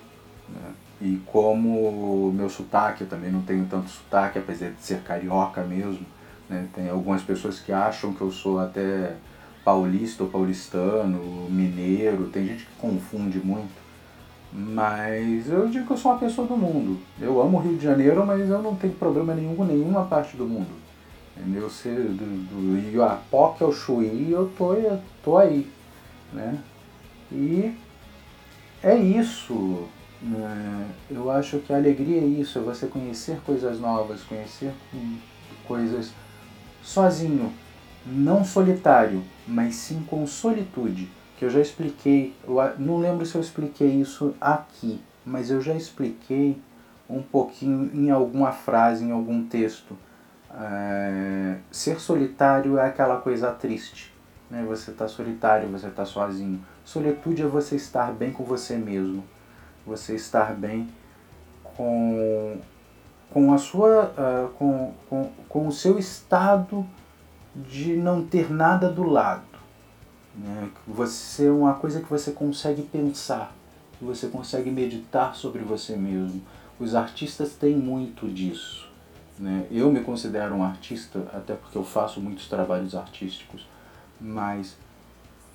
Né? 0.48 0.72
E 1.00 1.22
como 1.26 2.30
meu 2.32 2.50
sotaque, 2.50 3.00
eu 3.00 3.08
também 3.08 3.32
não 3.32 3.42
tenho 3.42 3.64
tanto 3.64 3.88
sotaque, 3.88 4.38
apesar 4.38 4.70
de 4.70 4.82
ser 4.82 5.00
carioca 5.00 5.62
mesmo. 5.62 6.06
Né? 6.50 6.68
Tem 6.74 6.90
algumas 6.90 7.22
pessoas 7.22 7.58
que 7.58 7.72
acham 7.72 8.12
que 8.12 8.20
eu 8.20 8.30
sou 8.30 8.60
até 8.60 9.14
paulista 9.64 10.22
ou 10.22 10.28
paulistano, 10.28 11.48
mineiro, 11.50 12.28
tem 12.28 12.46
gente 12.46 12.66
que 12.66 12.76
confunde 12.78 13.38
muito. 13.38 13.82
Mas 14.52 15.50
eu 15.50 15.68
digo 15.68 15.86
que 15.86 15.92
eu 15.92 15.96
sou 15.96 16.12
uma 16.12 16.18
pessoa 16.18 16.46
do 16.46 16.56
mundo. 16.56 17.00
Eu 17.20 17.40
amo 17.42 17.58
o 17.58 17.60
Rio 17.60 17.76
de 17.76 17.84
Janeiro, 17.84 18.24
mas 18.24 18.48
eu 18.48 18.62
não 18.62 18.76
tenho 18.76 18.94
problema 18.94 19.34
nenhum 19.34 19.56
com 19.56 19.64
nenhuma 19.64 20.04
parte 20.04 20.36
do 20.36 20.44
mundo. 20.44 20.70
Entendeu? 21.36 21.68
Se, 21.68 21.88
do, 21.88 22.14
do 22.14 22.96
Iapoque 22.96 23.64
ao 23.64 23.72
Chuí, 23.72 24.30
eu 24.30 24.48
tô, 24.56 24.74
eu 24.74 25.00
tô 25.24 25.36
aí. 25.36 25.68
Né? 26.32 26.58
E 27.32 27.74
é 28.80 28.94
isso. 28.96 29.88
É, 30.22 30.86
eu 31.10 31.30
acho 31.30 31.58
que 31.58 31.72
a 31.72 31.76
alegria 31.76 32.20
é 32.20 32.24
isso, 32.24 32.58
é 32.58 32.62
você 32.62 32.86
conhecer 32.86 33.38
coisas 33.44 33.80
novas, 33.80 34.22
conhecer 34.22 34.72
coisas 35.66 36.12
sozinho, 36.82 37.52
não 38.06 38.44
solitário, 38.44 39.22
mas 39.46 39.74
sim 39.76 40.04
com 40.08 40.26
solitude, 40.26 41.10
que 41.38 41.44
eu 41.44 41.50
já 41.50 41.60
expliquei, 41.60 42.34
eu 42.46 42.56
não 42.78 42.98
lembro 42.98 43.24
se 43.24 43.34
eu 43.34 43.40
expliquei 43.40 43.88
isso 43.88 44.34
aqui, 44.40 45.00
mas 45.24 45.50
eu 45.50 45.60
já 45.60 45.74
expliquei 45.74 46.60
um 47.08 47.22
pouquinho 47.22 47.90
em 47.94 48.10
alguma 48.10 48.52
frase, 48.52 49.04
em 49.04 49.10
algum 49.10 49.44
texto. 49.44 49.96
É, 50.56 51.56
ser 51.70 52.00
solitário 52.00 52.78
é 52.78 52.86
aquela 52.86 53.20
coisa 53.20 53.50
triste, 53.50 54.14
né? 54.50 54.64
Você 54.68 54.92
está 54.92 55.08
solitário, 55.08 55.68
você 55.68 55.88
está 55.88 56.04
sozinho. 56.04 56.64
Solitude 56.84 57.42
é 57.42 57.46
você 57.46 57.76
estar 57.76 58.12
bem 58.12 58.30
com 58.30 58.44
você 58.44 58.76
mesmo 58.76 59.24
você 59.86 60.14
estar 60.14 60.54
bem 60.54 60.88
com, 61.62 62.56
com, 63.30 63.52
a 63.52 63.58
sua, 63.58 64.12
uh, 64.16 64.48
com, 64.54 64.92
com, 65.08 65.30
com 65.48 65.68
o 65.68 65.72
seu 65.72 65.98
estado 65.98 66.86
de 67.54 67.96
não 67.96 68.24
ter 68.24 68.50
nada 68.52 68.90
do 68.90 69.04
lado. 69.04 69.44
Né? 70.36 70.68
Você 70.86 71.46
é 71.46 71.50
uma 71.50 71.74
coisa 71.74 72.00
que 72.00 72.10
você 72.10 72.32
consegue 72.32 72.82
pensar, 72.82 73.54
que 73.98 74.04
você 74.04 74.26
consegue 74.28 74.70
meditar 74.70 75.34
sobre 75.34 75.62
você 75.62 75.96
mesmo. 75.96 76.42
Os 76.78 76.94
artistas 76.94 77.54
têm 77.54 77.76
muito 77.76 78.26
disso. 78.26 78.88
Né? 79.38 79.66
Eu 79.70 79.90
me 79.92 80.00
considero 80.00 80.54
um 80.54 80.64
artista, 80.64 81.20
até 81.32 81.54
porque 81.54 81.76
eu 81.76 81.84
faço 81.84 82.20
muitos 82.20 82.48
trabalhos 82.48 82.94
artísticos, 82.94 83.66
mas 84.20 84.76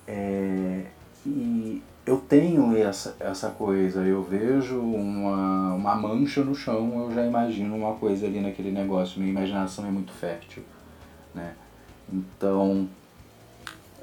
é, 0.06 0.86
e 1.24 1.82
eu 2.06 2.18
tenho 2.18 2.76
essa, 2.76 3.16
essa 3.20 3.50
coisa, 3.50 4.00
eu 4.00 4.22
vejo 4.22 4.80
uma, 4.80 5.74
uma 5.74 5.94
mancha 5.94 6.42
no 6.42 6.54
chão, 6.54 7.04
eu 7.04 7.14
já 7.14 7.24
imagino 7.24 7.76
uma 7.76 7.94
coisa 7.94 8.26
ali 8.26 8.40
naquele 8.40 8.70
negócio, 8.70 9.20
minha 9.20 9.30
imaginação 9.30 9.86
é 9.86 9.90
muito 9.90 10.12
fértil. 10.12 10.62
Né? 11.34 11.54
Então, 12.12 12.88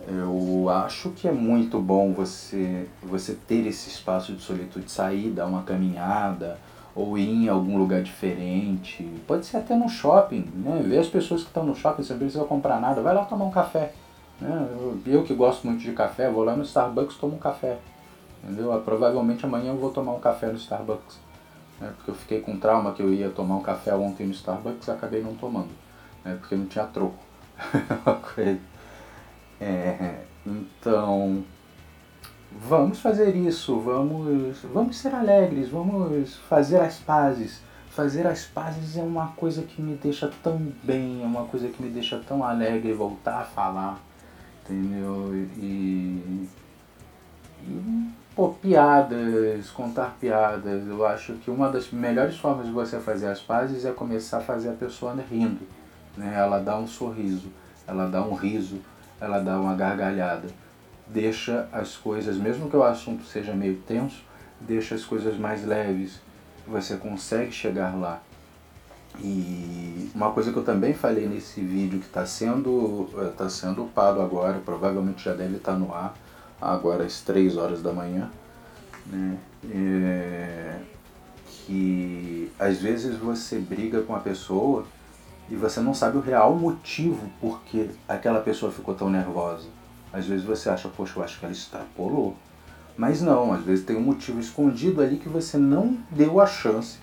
eu 0.08 0.70
acho 0.70 1.10
que 1.12 1.28
é 1.28 1.32
muito 1.32 1.80
bom 1.80 2.13
você, 2.13 2.88
você 3.04 3.34
ter 3.34 3.67
esse 3.67 3.89
espaço 3.89 4.34
de 4.34 4.41
solitude, 4.41 4.89
sair, 4.89 5.32
dar 5.32 5.46
uma 5.46 5.63
caminhada, 5.63 6.58
ou 6.96 7.17
ir 7.17 7.30
em 7.30 7.48
algum 7.48 7.78
lugar 7.78 8.02
diferente. 8.02 9.04
Pode 9.28 9.46
ser 9.46 9.58
até 9.58 9.76
no 9.76 9.88
shopping, 9.88 10.50
né? 10.56 10.82
Ver 10.84 11.00
as 11.00 11.08
pessoas 11.08 11.41
que 11.41 11.48
estão 11.48 11.63
no 11.63 11.76
shopping, 11.76 12.04
você 12.04 12.13
não 12.13 12.20
precisa 12.20 12.43
comprar 12.46 12.80
nada, 12.80 13.02
vai 13.02 13.13
lá 13.13 13.26
tomar 13.26 13.46
um 13.46 13.52
café. 13.52 13.93
Né? 14.41 14.67
Eu, 14.72 15.00
eu 15.06 15.24
que 15.24 15.34
gosto 15.34 15.67
muito 15.67 15.82
de 15.82 15.91
café, 15.91 16.30
vou 16.30 16.43
lá 16.43 16.56
no 16.56 16.63
Starbucks 16.63 17.17
tomo 17.17 17.36
um 17.36 17.39
café. 17.39 17.78
Entendeu? 18.43 18.72
Ah, 18.72 18.80
provavelmente 18.80 19.46
amanhã 19.46 19.72
eu 19.72 19.78
vou 19.78 19.91
tomar 19.91 20.13
um 20.13 20.20
café 20.20 20.48
no 20.48 20.58
Starbucks. 20.58 21.20
Né? 21.80 21.91
Porque 21.96 22.12
eu 22.12 22.15
fiquei 22.15 22.41
com 22.41 22.58
trauma 22.58 22.93
que 22.93 23.02
eu 23.02 23.13
ia 23.13 23.30
tomar 23.30 23.58
um 23.58 23.62
café 23.62 23.93
ontem 23.93 24.26
no 24.26 24.34
Starbucks 24.34 24.88
e 24.88 24.91
acabei 24.91 25.22
não 25.22 25.36
tomando. 25.36 25.70
Né? 26.24 26.38
Porque 26.39 26.56
não 26.56 26.65
tinha 26.65 26.86
troco. 26.86 27.27
é, 29.60 30.22
então, 30.46 31.43
vamos 32.52 33.00
fazer 33.00 33.36
isso, 33.36 33.80
vamos, 33.80 34.58
vamos 34.74 34.98
ser 34.98 35.13
alegres, 35.13 35.70
vamos 35.70 36.36
fazer 36.50 36.80
as 36.80 36.98
pazes. 36.98 37.62
Fazer 37.89 38.28
as 38.28 38.46
pazes 38.46 38.96
é 38.96 39.02
uma 39.02 39.30
coisa 39.30 39.63
que 39.63 39.82
me 39.82 39.96
deixa 39.96 40.32
tão 40.43 40.72
bem, 40.84 41.24
é 41.24 41.26
uma 41.26 41.46
coisa 41.46 41.67
que 41.67 41.82
me 41.82 41.89
deixa 41.89 42.20
tão 42.20 42.43
alegre 42.43 42.93
voltar 42.93 43.41
a 43.41 43.43
falar, 43.43 44.00
entendeu? 44.63 45.34
E, 45.34 45.48
e 45.58 46.50
pô, 48.36 48.50
piadas, 48.50 49.72
contar 49.72 50.15
piadas. 50.20 50.88
Eu 50.88 51.04
acho 51.08 51.34
que 51.34 51.50
uma 51.50 51.72
das 51.72 51.89
melhores 51.89 52.38
formas 52.38 52.67
de 52.67 52.72
você 52.72 53.00
fazer 53.00 53.30
as 53.30 53.41
pazes 53.41 53.84
é 53.84 53.91
começar 53.91 54.38
a 54.38 54.41
fazer 54.41 54.70
a 54.70 54.74
pessoa 54.74 55.15
rindo. 55.28 55.65
Né? 56.17 56.34
Ela 56.36 56.60
dá 56.60 56.77
um 56.77 56.88
sorriso, 56.88 57.47
ela 57.88 58.08
dá 58.08 58.21
um 58.21 58.34
riso, 58.34 58.82
ela 59.21 59.39
dá 59.39 59.60
uma 59.60 59.75
gargalhada. 59.75 60.47
Deixa 61.08 61.69
as 61.71 61.95
coisas, 61.95 62.36
mesmo 62.38 62.69
que 62.69 62.75
o 62.75 62.84
assunto 62.84 63.23
seja 63.23 63.53
meio 63.53 63.77
tenso, 63.88 64.23
deixa 64.60 64.95
as 64.95 65.06
coisas 65.06 65.38
mais 65.38 65.65
leves. 65.65 66.19
Você 66.67 66.97
consegue 66.97 67.51
chegar 67.51 67.95
lá. 67.95 68.21
E 69.19 70.12
uma 70.13 70.32
coisa 70.32 70.51
que 70.51 70.58
eu 70.58 70.63
também 70.63 70.93
falei 70.93 71.27
nesse 71.27 71.62
vídeo 71.62 71.99
que 71.99 72.06
está 72.06 72.25
sendo, 72.25 73.10
tá 73.38 73.49
sendo 73.49 73.86
upado 73.86 74.21
agora, 74.21 74.60
provavelmente 74.60 75.23
já 75.23 75.34
deve 75.34 75.58
estar 75.58 75.73
tá 75.73 75.77
no 75.77 75.93
ar, 75.93 76.13
agora 76.62 77.06
às 77.06 77.21
3 77.21 77.56
horas 77.58 77.82
da 77.82 77.93
manhã, 77.93 78.30
né? 79.08 79.38
É, 79.71 80.80
que 81.65 82.51
às 82.60 82.77
vezes 82.77 83.17
você 83.17 83.58
briga 83.58 84.01
com 84.01 84.15
a 84.15 84.19
pessoa 84.19 84.86
e 85.49 85.55
você 85.55 85.79
não 85.79 85.93
sabe 85.93 86.17
o 86.17 86.21
real 86.21 86.55
motivo 86.55 87.29
por 87.39 87.62
que 87.62 87.89
aquela 88.07 88.41
pessoa 88.41 88.71
ficou 88.71 88.93
tão 88.93 89.10
nervosa. 89.10 89.67
Às 90.12 90.25
vezes 90.25 90.45
você 90.45 90.69
acha, 90.69 90.89
poxa, 90.89 91.19
eu 91.19 91.23
acho 91.23 91.39
que 91.39 91.45
ela 91.45 91.53
extrapolou. 91.53 92.36
Mas 92.97 93.21
não, 93.21 93.53
às 93.53 93.63
vezes 93.63 93.86
tem 93.86 93.95
um 93.95 94.01
motivo 94.01 94.39
escondido 94.39 95.01
ali 95.01 95.17
que 95.17 95.29
você 95.29 95.57
não 95.57 95.97
deu 96.10 96.41
a 96.41 96.47
chance 96.47 96.99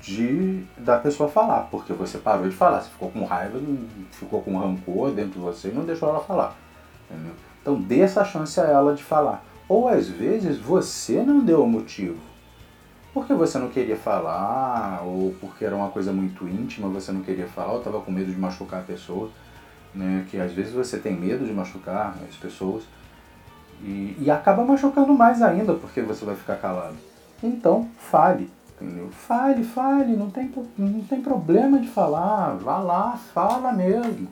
de 0.00 0.64
da 0.76 0.98
pessoa 0.98 1.28
falar, 1.28 1.68
porque 1.70 1.92
você 1.92 2.18
parou 2.18 2.48
de 2.48 2.54
falar, 2.54 2.80
você 2.82 2.90
ficou 2.90 3.10
com 3.10 3.24
raiva, 3.24 3.60
ficou 4.10 4.42
com 4.42 4.58
rancor 4.58 5.12
dentro 5.12 5.32
de 5.32 5.38
você 5.38 5.68
e 5.68 5.72
não 5.72 5.84
deixou 5.84 6.08
ela 6.08 6.20
falar. 6.20 6.56
Entendeu? 7.10 7.34
Então 7.60 7.80
dê 7.80 8.00
essa 8.00 8.24
chance 8.24 8.60
a 8.60 8.64
ela 8.64 8.94
de 8.94 9.02
falar. 9.02 9.44
Ou 9.68 9.88
às 9.88 10.08
vezes 10.08 10.58
você 10.58 11.22
não 11.22 11.40
deu 11.40 11.62
o 11.62 11.68
motivo. 11.68 12.18
Porque 13.12 13.34
você 13.34 13.58
não 13.58 13.68
queria 13.68 13.96
falar, 13.96 15.02
ou 15.04 15.34
porque 15.40 15.64
era 15.64 15.76
uma 15.76 15.90
coisa 15.90 16.12
muito 16.12 16.48
íntima, 16.48 16.88
você 16.88 17.12
não 17.12 17.20
queria 17.20 17.46
falar, 17.46 17.72
ou 17.72 17.78
estava 17.78 18.00
com 18.00 18.10
medo 18.10 18.32
de 18.32 18.38
machucar 18.38 18.80
a 18.80 18.84
pessoa. 18.84 19.30
Né? 19.94 20.26
Que 20.30 20.38
às 20.40 20.52
vezes 20.52 20.72
você 20.72 20.98
tem 20.98 21.14
medo 21.14 21.44
de 21.44 21.52
machucar 21.52 22.16
as 22.28 22.36
pessoas. 22.36 22.84
E, 23.82 24.16
e 24.18 24.30
acaba 24.30 24.64
machucando 24.64 25.12
mais 25.12 25.42
ainda 25.42 25.74
porque 25.74 26.00
você 26.00 26.24
vai 26.24 26.36
ficar 26.36 26.56
calado. 26.56 26.96
Então, 27.42 27.88
fale. 27.98 28.50
Entendeu? 28.80 29.10
Fale, 29.10 29.62
fale, 29.62 30.16
não 30.16 30.30
tem, 30.30 30.50
não 30.78 31.02
tem 31.02 31.20
problema 31.20 31.78
de 31.78 31.88
falar. 31.88 32.56
Vá 32.56 32.78
lá, 32.78 33.18
fala 33.34 33.72
mesmo. 33.72 34.28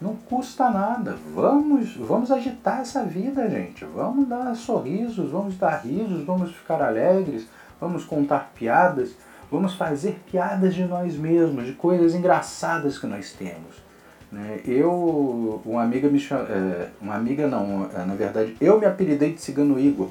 Não 0.00 0.14
custa 0.14 0.70
nada. 0.70 1.16
Vamos, 1.34 1.96
vamos 1.96 2.30
agitar 2.30 2.80
essa 2.80 3.04
vida, 3.04 3.48
gente. 3.50 3.84
Vamos 3.84 4.28
dar 4.28 4.54
sorrisos, 4.54 5.30
vamos 5.30 5.56
dar 5.56 5.78
risos, 5.78 6.24
vamos 6.24 6.54
ficar 6.54 6.80
alegres, 6.82 7.46
vamos 7.80 8.04
contar 8.04 8.52
piadas, 8.54 9.10
vamos 9.50 9.74
fazer 9.74 10.20
piadas 10.30 10.74
de 10.74 10.84
nós 10.84 11.16
mesmos, 11.16 11.66
de 11.66 11.72
coisas 11.72 12.14
engraçadas 12.14 12.98
que 12.98 13.06
nós 13.06 13.32
temos. 13.32 13.82
Né? 14.30 14.60
Eu, 14.64 15.60
uma 15.64 15.82
amiga 15.82 16.08
me 16.08 16.20
chama, 16.20 16.46
é, 16.48 16.88
uma 17.00 17.14
amiga 17.14 17.48
não, 17.48 17.90
é, 17.92 18.04
na 18.04 18.14
verdade, 18.14 18.56
eu 18.60 18.78
me 18.78 18.86
apelidei 18.86 19.32
de 19.32 19.40
Cigano 19.40 19.78
Igor, 19.78 20.08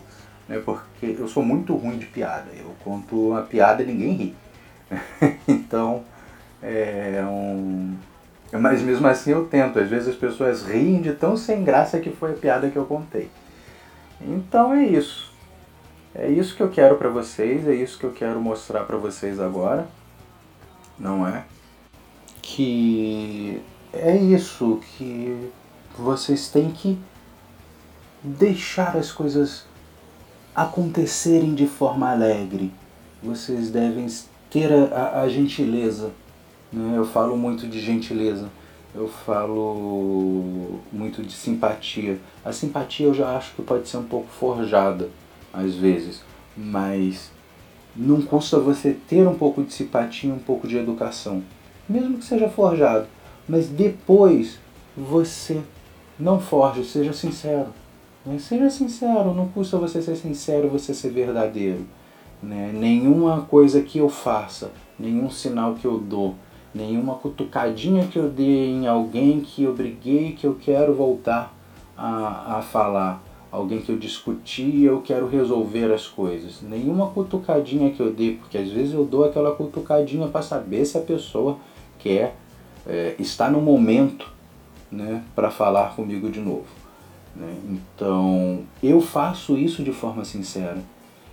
né? 0.47 0.62
porque 0.65 1.15
eu 1.17 1.27
sou 1.27 1.43
muito 1.43 1.73
ruim 1.75 1.97
de 1.97 2.05
piada. 2.05 2.47
Eu 2.58 2.75
conto 2.84 3.29
uma 3.29 3.41
piada 3.43 3.84
e 3.84 3.86
ninguém 3.86 4.13
ri. 4.13 4.36
então, 5.47 6.03
é 6.62 7.23
um 7.23 7.95
mas 8.51 8.82
mesmo 8.82 9.08
assim 9.08 9.32
eu 9.32 9.45
tento. 9.45 9.79
Às 9.79 9.89
vezes 9.89 10.10
as 10.10 10.15
pessoas 10.15 10.63
riem 10.63 11.01
de 11.01 11.13
tão 11.13 11.38
sem 11.38 11.63
graça 11.63 11.99
que 11.99 12.10
foi 12.10 12.32
a 12.32 12.36
piada 12.36 12.69
que 12.69 12.75
eu 12.75 12.86
contei. 12.86 13.29
Então 14.21 14.73
é 14.73 14.86
isso. 14.86 15.28
É 16.13 16.29
isso 16.29 16.55
que 16.55 16.61
eu 16.61 16.69
quero 16.69 16.95
para 16.95 17.09
vocês, 17.09 17.67
é 17.67 17.73
isso 17.73 17.97
que 17.99 18.05
eu 18.05 18.11
quero 18.11 18.39
mostrar 18.41 18.83
para 18.83 18.97
vocês 18.97 19.39
agora. 19.39 19.87
Não 20.97 21.27
é? 21.27 21.45
Que 22.41 23.61
é 23.93 24.15
isso 24.17 24.79
que 24.97 25.49
vocês 25.97 26.49
têm 26.49 26.71
que 26.71 26.99
deixar 28.23 28.97
as 28.97 29.11
coisas 29.11 29.65
acontecerem 30.55 31.53
de 31.53 31.67
forma 31.67 32.09
alegre. 32.09 32.73
Vocês 33.21 33.69
devem 33.69 34.07
ter 34.49 34.71
a, 34.73 34.85
a, 34.85 35.21
a 35.21 35.29
gentileza 35.29 36.11
né? 36.71 36.97
Eu 36.97 37.05
falo 37.05 37.35
muito 37.35 37.67
de 37.67 37.79
gentileza, 37.79 38.49
eu 38.93 39.07
falo 39.07 40.79
muito 40.91 41.23
de 41.23 41.33
simpatia. 41.33 42.19
A 42.45 42.53
simpatia 42.53 43.07
eu 43.07 43.13
já 43.13 43.35
acho 43.35 43.55
que 43.55 43.61
pode 43.61 43.87
ser 43.87 43.97
um 43.97 44.03
pouco 44.03 44.27
forjada, 44.27 45.09
às 45.53 45.75
vezes, 45.75 46.21
mas 46.55 47.31
não 47.95 48.21
custa 48.21 48.59
você 48.59 48.95
ter 49.07 49.27
um 49.27 49.35
pouco 49.35 49.63
de 49.63 49.73
simpatia, 49.73 50.33
um 50.33 50.39
pouco 50.39 50.67
de 50.67 50.77
educação, 50.77 51.43
mesmo 51.88 52.17
que 52.17 52.25
seja 52.25 52.47
forjado. 52.49 53.07
Mas 53.47 53.67
depois 53.67 54.59
você 54.95 55.62
não 56.19 56.39
forje, 56.39 56.83
seja 56.83 57.13
sincero. 57.13 57.67
Né? 58.25 58.38
Seja 58.38 58.69
sincero, 58.69 59.33
não 59.33 59.47
custa 59.47 59.77
você 59.77 60.01
ser 60.01 60.15
sincero, 60.15 60.69
você 60.69 60.93
ser 60.93 61.09
verdadeiro. 61.09 61.85
Né? 62.41 62.71
Nenhuma 62.73 63.41
coisa 63.41 63.81
que 63.81 63.97
eu 63.97 64.09
faça, 64.09 64.71
nenhum 64.99 65.29
sinal 65.29 65.73
que 65.73 65.85
eu 65.85 65.97
dou, 65.97 66.35
nenhuma 66.73 67.15
cutucadinha 67.15 68.07
que 68.07 68.19
eu 68.19 68.29
dei 68.29 68.69
em 68.69 68.88
alguém 68.88 69.41
que 69.41 69.63
eu 69.63 69.73
briguei, 69.73 70.33
que 70.33 70.45
eu 70.45 70.55
quero 70.55 70.93
voltar 70.93 71.53
a, 71.97 72.57
a 72.57 72.62
falar, 72.62 73.23
alguém 73.51 73.81
que 73.81 73.91
eu 73.91 73.97
discuti 73.97 74.63
e 74.63 74.85
eu 74.85 75.01
quero 75.01 75.27
resolver 75.27 75.91
as 75.91 76.07
coisas. 76.07 76.62
Nenhuma 76.62 77.07
cutucadinha 77.07 77.91
que 77.91 77.99
eu 77.99 78.12
dei, 78.12 78.35
porque 78.35 78.57
às 78.57 78.69
vezes 78.69 78.93
eu 78.93 79.03
dou 79.03 79.25
aquela 79.25 79.55
cutucadinha 79.55 80.27
para 80.27 80.41
saber 80.41 80.85
se 80.85 80.97
a 80.97 81.01
pessoa 81.01 81.57
quer, 81.97 82.35
é, 82.88 83.15
está 83.19 83.49
no 83.49 83.62
momento 83.62 84.31
né, 84.91 85.23
para 85.35 85.49
falar 85.49 85.95
comigo 85.95 86.29
de 86.29 86.39
novo. 86.39 86.67
Né? 87.35 87.55
Então, 87.69 88.63
eu 88.81 89.01
faço 89.01 89.57
isso 89.57 89.83
de 89.83 89.91
forma 89.91 90.23
sincera. 90.23 90.77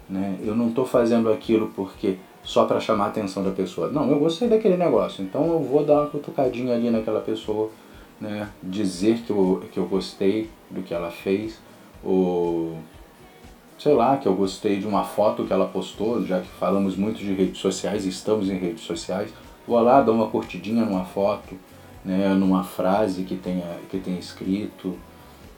Né? 0.08 0.38
Eu 0.42 0.54
não 0.54 0.68
estou 0.68 0.86
fazendo 0.86 1.30
aquilo 1.30 1.72
porque 1.74 2.16
só 2.42 2.64
para 2.64 2.78
chamar 2.78 3.06
a 3.06 3.08
atenção 3.08 3.42
da 3.42 3.50
pessoa. 3.50 3.90
Não, 3.90 4.08
eu 4.10 4.18
gostei 4.18 4.48
daquele 4.48 4.76
negócio, 4.76 5.22
então 5.22 5.46
eu 5.48 5.58
vou 5.58 5.84
dar 5.84 6.02
uma 6.02 6.06
cutucadinha 6.06 6.74
ali 6.74 6.90
naquela 6.90 7.20
pessoa, 7.20 7.70
né? 8.20 8.48
dizer 8.62 9.18
que 9.18 9.30
eu, 9.30 9.62
que 9.72 9.78
eu 9.78 9.86
gostei 9.86 10.48
do 10.70 10.80
que 10.82 10.94
ela 10.94 11.10
fez, 11.10 11.58
ou 12.06 12.78
sei 13.78 13.92
lá, 13.92 14.16
que 14.16 14.26
eu 14.26 14.34
gostei 14.34 14.78
de 14.78 14.86
uma 14.86 15.04
foto 15.04 15.44
que 15.44 15.52
ela 15.52 15.66
postou, 15.66 16.24
já 16.24 16.40
que 16.40 16.48
falamos 16.48 16.96
muito 16.96 17.18
de 17.18 17.32
redes 17.34 17.60
sociais, 17.60 18.06
estamos 18.06 18.48
em 18.48 18.56
redes 18.56 18.84
sociais, 18.84 19.30
vou 19.66 19.78
lá, 19.80 20.00
dou 20.00 20.14
uma 20.14 20.28
curtidinha 20.28 20.84
numa 20.84 21.04
foto, 21.04 21.54
né, 22.04 22.28
numa 22.30 22.64
frase 22.64 23.24
que 23.24 23.36
tenha, 23.36 23.66
que 23.90 23.98
tenha 23.98 24.18
escrito, 24.18 24.96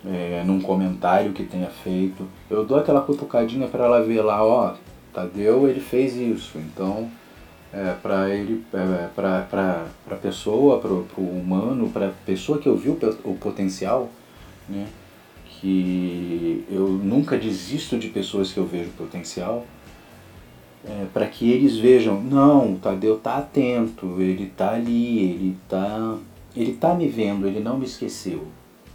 é, 0.05 0.43
num 0.45 0.61
comentário 0.61 1.33
que 1.33 1.45
tenha 1.45 1.69
feito. 1.69 2.27
Eu 2.51 2.65
dou 2.65 2.79
aquela 2.79 3.03
cutucadinha 3.03 3.69
para 3.69 3.85
ela 3.85 4.03
ver 4.03 4.23
lá, 4.23 4.45
ó, 4.45 4.75
Tadeu 5.13 5.69
ele 5.69 5.81
fez 5.81 6.17
isso, 6.17 6.59
então 6.59 7.09
é, 7.73 7.95
para 8.03 8.31
ele, 8.31 8.65
é, 8.73 9.09
para 9.15 9.87
a 10.11 10.15
pessoa, 10.17 10.79
para 10.79 10.91
o 10.91 11.07
humano, 11.17 11.89
para 11.91 12.13
pessoa 12.27 12.59
que 12.59 12.69
ouviu 12.69 12.99
o 13.25 13.35
potencial, 13.35 14.09
né, 14.69 14.87
que 15.61 16.65
eu 16.71 16.89
nunca 16.89 17.37
desisto 17.37 17.99
de 17.99 18.09
pessoas 18.09 18.53
que 18.53 18.59
eu 18.59 18.67
vejo 18.67 18.91
potencial, 18.91 19.67
é, 20.85 21.07
para 21.13 21.27
que 21.27 21.51
eles 21.51 21.77
vejam, 21.77 22.21
não, 22.21 22.75
o 22.75 22.79
Tadeu 22.79 23.19
tá 23.19 23.39
atento, 23.39 24.21
ele 24.21 24.47
tá 24.57 24.75
ali, 24.75 25.19
ele 25.19 25.57
tá, 25.69 26.17
ele 26.57 26.73
tá 26.75 26.95
me 26.95 27.09
vendo, 27.09 27.47
ele 27.47 27.61
não 27.61 27.77
me 27.77 27.85
esqueceu. 27.85 28.47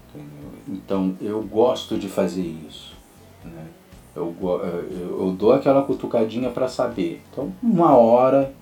Entendeu? 0.10 0.52
Então 0.68 1.16
eu 1.22 1.42
gosto 1.44 1.98
de 1.98 2.08
fazer 2.08 2.46
isso. 2.68 2.96
Né? 3.44 3.66
Eu, 4.16 4.34
eu, 4.42 5.26
eu 5.26 5.36
dou 5.38 5.52
aquela 5.52 5.82
cutucadinha 5.84 6.50
para 6.50 6.68
saber. 6.68 7.22
Então, 7.32 7.52
uma 7.62 7.96
hora 7.96 8.54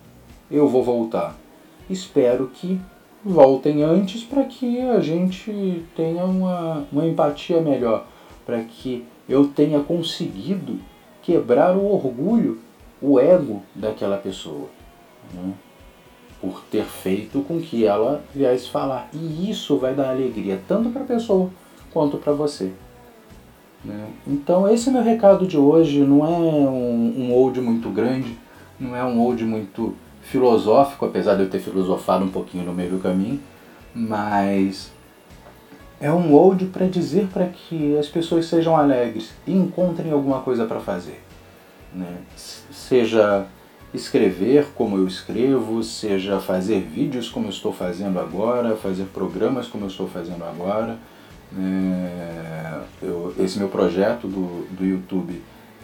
eu 0.50 0.68
vou 0.68 0.84
voltar. 0.84 1.38
Espero 1.90 2.48
que 2.48 2.80
voltem 3.24 3.84
antes 3.84 4.24
para 4.24 4.44
que 4.44 4.82
a 4.82 5.00
gente 5.00 5.84
tenha 5.96 6.26
uma, 6.26 6.86
uma 6.92 7.06
empatia 7.06 7.62
melhor, 7.62 8.08
para 8.46 8.62
que 8.64 9.06
eu 9.30 9.48
tenha 9.48 9.80
conseguido 9.80 10.80
quebrar 11.22 11.76
o 11.76 11.86
orgulho, 11.86 12.60
o 13.02 13.20
ego 13.20 13.62
daquela 13.76 14.18
pessoa, 14.18 14.68
né? 15.34 15.54
por 16.40 16.64
ter 16.72 16.84
feito 16.84 17.42
com 17.42 17.62
que 17.62 17.86
ela 17.86 18.24
viesse 18.34 18.68
falar. 18.70 19.10
E 19.14 19.50
isso 19.50 19.78
vai 19.78 19.94
dar 19.94 20.10
alegria 20.10 20.60
tanto 20.68 20.90
para 20.90 21.04
a 21.04 21.06
pessoa 21.06 21.50
quanto 21.94 22.18
para 22.18 22.34
você. 22.34 22.72
Né? 23.86 24.08
Então 24.28 24.68
esse 24.68 24.90
é 24.90 24.92
meu 24.92 25.04
recado 25.04 25.46
de 25.46 25.58
hoje, 25.58 26.00
não 26.00 26.26
é 26.26 26.30
um, 26.30 27.14
um 27.18 27.34
old 27.34 27.62
muito 27.62 27.90
grande, 27.90 28.36
não 28.80 28.96
é 28.96 29.04
um 29.04 29.20
old 29.20 29.44
muito 29.44 29.96
filosófico, 30.22 31.06
apesar 31.06 31.36
de 31.36 31.44
eu 31.44 31.50
ter 31.50 31.60
filosofado 31.60 32.24
um 32.24 32.30
pouquinho 32.30 32.66
no 32.66 32.74
meio 32.74 32.92
do 32.92 33.00
caminho, 33.00 33.40
mas 33.94 34.92
é 36.00 36.12
um 36.12 36.34
old 36.34 36.66
para 36.66 36.88
dizer 36.88 37.28
para 37.32 37.48
que 37.48 37.98
as 37.98 38.08
pessoas 38.08 38.46
sejam 38.46 38.76
alegres 38.76 39.34
e 39.46 39.52
encontrem 39.52 40.12
alguma 40.12 40.40
coisa 40.42 40.66
para 40.66 40.80
fazer. 40.80 41.22
Né? 41.94 42.18
Seja 42.36 43.46
escrever 43.94 44.68
como 44.74 44.98
eu 44.98 45.06
escrevo, 45.06 45.84
seja 45.84 46.40
fazer 46.40 46.80
vídeos 46.80 47.30
como 47.30 47.48
eu 47.48 47.50
estou 47.50 47.74
fazendo 47.74 48.20
agora, 48.20 48.76
fazer 48.76 49.04
programas 49.14 49.68
como 49.68 49.84
eu 49.84 49.90
estou 49.90 50.08
fazendo 50.08 50.44
agora. 50.44 50.98
É, 51.54 52.80
eu, 53.04 53.36
esse 53.38 53.60
meu 53.60 53.68
projeto 53.68 54.26
do, 54.26 54.66
do 54.72 54.86
YouTube 54.86 55.42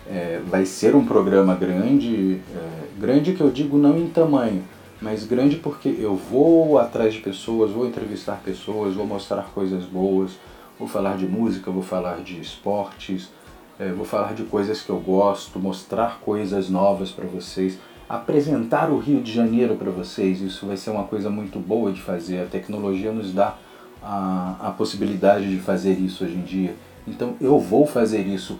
é, 0.10 0.42
vai 0.46 0.66
ser 0.66 0.96
um 0.96 1.06
programa 1.06 1.56
grande, 1.56 2.40
é, 2.56 3.00
grande 3.00 3.34
que 3.34 3.42
eu 3.42 3.50
digo 3.52 3.78
não 3.78 3.98
em 3.98 4.08
tamanho, 4.08 4.64
mas 5.02 5.24
grande 5.24 5.58
porque 5.58 5.96
eu 6.00 6.16
vou 6.16 6.80
atrás 6.80 7.14
de 7.14 7.20
pessoas, 7.20 7.72
vou 7.72 7.86
entrevistar 7.86 8.42
pessoas, 8.44 8.96
vou 8.96 9.06
mostrar 9.06 9.52
coisas 9.54 9.84
boas, 9.84 10.32
vou 10.80 10.88
falar 10.88 11.18
de 11.18 11.28
música, 11.28 11.70
vou 11.70 11.84
falar 11.84 12.22
de 12.22 12.40
esportes, 12.40 13.30
é, 13.80 13.92
vou 13.92 14.06
falar 14.06 14.34
de 14.34 14.44
coisas 14.44 14.82
que 14.82 14.90
eu 14.90 15.00
gosto, 15.00 15.60
mostrar 15.60 16.20
coisas 16.20 16.70
novas 16.70 17.12
para 17.12 17.26
vocês, 17.26 17.78
apresentar 18.10 18.90
o 18.90 18.98
Rio 18.98 19.22
de 19.22 19.32
Janeiro 19.32 19.76
para 19.76 19.92
vocês. 19.92 20.42
Isso 20.42 20.66
vai 20.66 20.78
ser 20.78 20.90
uma 20.90 21.04
coisa 21.04 21.30
muito 21.30 21.60
boa 21.60 21.92
de 21.92 22.02
fazer. 22.02 22.42
A 22.42 22.46
tecnologia 22.46 23.12
nos 23.12 23.34
dá 23.34 23.56
a, 24.02 24.56
a 24.60 24.72
possibilidade 24.72 25.50
de 25.50 25.60
fazer 25.60 25.94
isso 25.94 26.24
hoje 26.24 26.36
em 26.36 26.42
dia. 26.42 26.76
Então 27.08 27.36
eu 27.40 27.60
vou 27.60 27.86
fazer 27.86 28.26
isso 28.28 28.58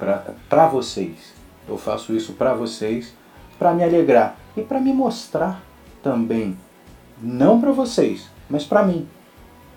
para 0.50 0.68
vocês. 0.68 1.37
Eu 1.68 1.78
faço 1.78 2.16
isso 2.16 2.34
para 2.34 2.54
vocês, 2.54 3.14
para 3.60 3.74
me 3.74 3.84
alegrar 3.84 4.38
e 4.56 4.62
para 4.62 4.80
me 4.80 4.94
mostrar 4.94 5.62
também, 6.02 6.58
não 7.22 7.60
para 7.60 7.72
vocês, 7.72 8.30
mas 8.50 8.64
para 8.64 8.84
mim. 8.84 9.08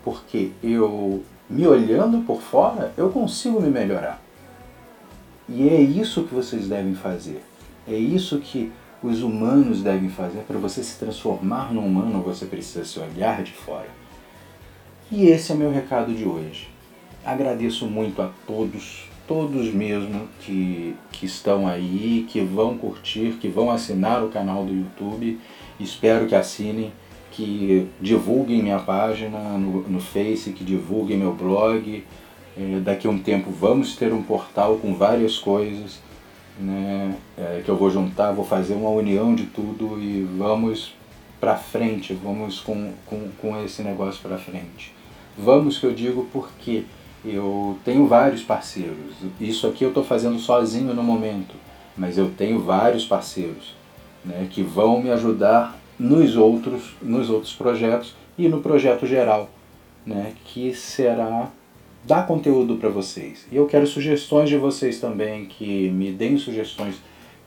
Porque 0.03 0.51
eu, 0.63 1.23
me 1.49 1.67
olhando 1.67 2.25
por 2.25 2.41
fora, 2.41 2.93
eu 2.97 3.09
consigo 3.09 3.61
me 3.61 3.69
melhorar. 3.69 4.21
E 5.49 5.67
é 5.67 5.81
isso 5.81 6.23
que 6.23 6.33
vocês 6.33 6.67
devem 6.67 6.95
fazer. 6.95 7.43
É 7.87 7.95
isso 7.95 8.39
que 8.39 8.71
os 9.03 9.21
humanos 9.21 9.81
devem 9.81 10.09
fazer. 10.09 10.39
Para 10.47 10.57
você 10.57 10.83
se 10.83 10.97
transformar 10.97 11.73
num 11.73 11.85
humano, 11.85 12.21
você 12.21 12.45
precisa 12.45 12.85
se 12.85 12.99
olhar 12.99 13.43
de 13.43 13.51
fora. 13.51 13.89
E 15.11 15.25
esse 15.25 15.51
é 15.51 15.55
meu 15.55 15.71
recado 15.71 16.13
de 16.13 16.23
hoje. 16.23 16.69
Agradeço 17.25 17.85
muito 17.85 18.21
a 18.21 18.31
todos 18.47 19.10
todos 19.27 19.73
mesmo 19.73 20.27
que, 20.41 20.95
que 21.11 21.25
estão 21.25 21.67
aí, 21.67 22.25
que 22.29 22.41
vão 22.41 22.77
curtir, 22.77 23.37
que 23.39 23.47
vão 23.47 23.71
assinar 23.71 24.23
o 24.23 24.29
canal 24.29 24.65
do 24.65 24.73
YouTube. 24.73 25.39
Espero 25.79 26.27
que 26.27 26.35
assinem, 26.35 26.91
que 27.31 27.87
divulguem 27.99 28.61
minha 28.61 28.79
página 28.79 29.39
no, 29.57 29.87
no 29.87 29.99
Face, 29.99 30.51
que 30.51 30.63
divulguem 30.63 31.17
meu 31.17 31.33
blog. 31.33 32.03
É, 32.57 32.79
daqui 32.79 33.07
a 33.07 33.09
um 33.09 33.19
tempo 33.19 33.49
vamos 33.49 33.95
ter 33.95 34.11
um 34.11 34.21
portal 34.21 34.77
com 34.77 34.93
várias 34.93 35.37
coisas 35.37 36.01
né, 36.59 37.15
é, 37.37 37.61
que 37.63 37.69
eu 37.69 37.77
vou 37.77 37.89
juntar, 37.89 38.31
vou 38.31 38.45
fazer 38.45 38.73
uma 38.73 38.89
união 38.89 39.33
de 39.33 39.45
tudo 39.45 39.97
e 39.99 40.23
vamos 40.37 40.93
para 41.39 41.55
frente, 41.55 42.13
vamos 42.13 42.59
com, 42.59 42.93
com, 43.05 43.29
com 43.39 43.63
esse 43.63 43.81
negócio 43.81 44.21
para 44.21 44.37
frente. 44.37 44.93
Vamos 45.37 45.79
que 45.79 45.85
eu 45.85 45.93
digo 45.93 46.27
porque 46.31 46.83
eu 47.23 47.77
tenho 47.85 48.07
vários 48.07 48.41
parceiros. 48.41 49.15
Isso 49.39 49.67
aqui 49.67 49.83
eu 49.83 49.89
estou 49.89 50.03
fazendo 50.03 50.39
sozinho 50.39 50.93
no 50.93 51.03
momento, 51.03 51.55
mas 51.97 52.17
eu 52.17 52.31
tenho 52.35 52.59
vários 52.59 53.05
parceiros 53.05 53.75
né, 54.25 54.47
que 54.49 54.61
vão 54.61 55.01
me 55.01 55.11
ajudar 55.11 55.77
nos 55.99 56.35
outros, 56.35 56.95
nos 57.01 57.29
outros 57.29 57.53
projetos 57.53 58.15
e 58.37 58.47
no 58.47 58.61
projeto 58.61 59.05
geral, 59.05 59.49
né, 60.05 60.33
que 60.45 60.73
será 60.73 61.49
dar 62.03 62.25
conteúdo 62.25 62.77
para 62.77 62.89
vocês. 62.89 63.45
E 63.51 63.55
eu 63.55 63.67
quero 63.67 63.85
sugestões 63.85 64.49
de 64.49 64.57
vocês 64.57 64.99
também, 64.99 65.45
que 65.45 65.89
me 65.89 66.11
deem 66.11 66.37
sugestões 66.37 66.95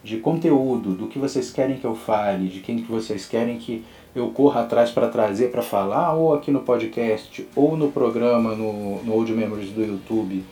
de 0.05 0.19
conteúdo, 0.19 0.93
do 0.93 1.09
que 1.09 1.19
vocês 1.19 1.51
querem 1.51 1.77
que 1.77 1.85
eu 1.85 1.95
fale, 1.95 2.49
de 2.49 2.61
quem 2.61 2.79
que 2.79 2.91
vocês 2.91 3.27
querem 3.27 3.59
que 3.59 3.83
eu 4.15 4.29
corra 4.29 4.63
atrás 4.63 4.91
para 4.91 5.09
trazer 5.09 5.51
para 5.51 5.63
falar, 5.63 6.15
ou 6.15 6.35
aqui 6.35 6.51
no 6.51 6.61
podcast, 6.61 7.47
ou 7.57 7.77
no 7.77 7.91
programa 7.91 8.55
no, 8.55 9.03
no 9.03 9.13
Old 9.13 9.33
Memories 9.33 9.71
do 9.71 9.83
YouTube, 9.83 10.45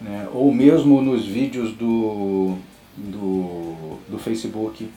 né? 0.00 0.28
ou 0.32 0.52
mesmo 0.52 1.00
nos 1.02 1.26
vídeos 1.26 1.72
do, 1.72 2.56
do, 2.96 3.74
do 4.08 4.18
Facebook. 4.18 4.88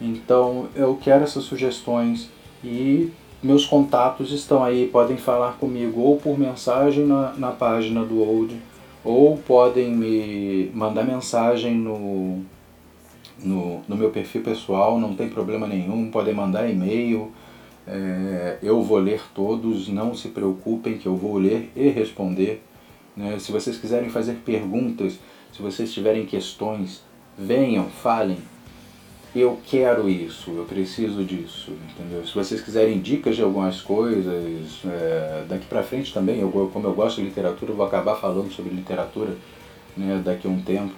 Então 0.00 0.68
eu 0.74 0.98
quero 1.00 1.22
essas 1.22 1.44
sugestões 1.44 2.28
e 2.62 3.12
meus 3.42 3.66
contatos 3.66 4.32
estão 4.32 4.64
aí, 4.64 4.88
podem 4.88 5.16
falar 5.16 5.52
comigo 5.58 6.00
ou 6.00 6.16
por 6.16 6.38
mensagem 6.38 7.06
na, 7.06 7.34
na 7.34 7.52
página 7.52 8.04
do 8.04 8.20
Old, 8.20 8.56
ou 9.04 9.36
podem 9.36 9.94
me 9.94 10.70
mandar 10.74 11.04
mensagem 11.04 11.74
no, 11.74 12.42
no, 13.38 13.82
no 13.86 13.96
meu 13.96 14.10
perfil 14.10 14.42
pessoal, 14.42 14.98
não 14.98 15.14
tem 15.14 15.28
problema 15.28 15.66
nenhum, 15.66 16.10
podem 16.10 16.32
mandar 16.32 16.68
e-mail, 16.68 17.30
é, 17.86 18.58
eu 18.62 18.82
vou 18.82 18.98
ler 18.98 19.20
todos, 19.34 19.88
não 19.88 20.14
se 20.14 20.28
preocupem 20.28 20.96
que 20.96 21.06
eu 21.06 21.16
vou 21.16 21.36
ler 21.36 21.70
e 21.76 21.88
responder. 21.88 22.62
Né? 23.16 23.38
Se 23.38 23.52
vocês 23.52 23.76
quiserem 23.76 24.08
fazer 24.08 24.34
perguntas, 24.44 25.18
se 25.52 25.62
vocês 25.62 25.92
tiverem 25.92 26.26
questões, 26.26 27.02
venham, 27.38 27.84
falem. 27.88 28.38
Eu 29.34 29.58
quero 29.66 30.08
isso, 30.08 30.52
eu 30.52 30.64
preciso 30.64 31.24
disso, 31.24 31.72
entendeu? 31.90 32.24
Se 32.24 32.32
vocês 32.32 32.60
quiserem 32.60 33.00
dicas 33.00 33.34
de 33.34 33.42
algumas 33.42 33.80
coisas, 33.80 34.80
é, 34.84 35.44
daqui 35.48 35.66
para 35.66 35.82
frente 35.82 36.14
também, 36.14 36.38
eu, 36.38 36.70
como 36.72 36.86
eu 36.86 36.94
gosto 36.94 37.16
de 37.16 37.26
literatura, 37.26 37.72
eu 37.72 37.76
vou 37.76 37.84
acabar 37.84 38.14
falando 38.14 38.52
sobre 38.52 38.72
literatura 38.72 39.36
né, 39.96 40.22
daqui 40.24 40.46
a 40.46 40.50
um 40.50 40.62
tempo, 40.62 40.94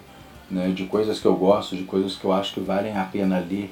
né, 0.50 0.68
de 0.68 0.84
coisas 0.84 1.18
que 1.18 1.24
eu 1.24 1.34
gosto, 1.34 1.74
de 1.74 1.84
coisas 1.84 2.14
que 2.14 2.26
eu 2.26 2.32
acho 2.32 2.52
que 2.52 2.60
valem 2.60 2.94
a 2.94 3.04
pena 3.04 3.38
ler 3.38 3.70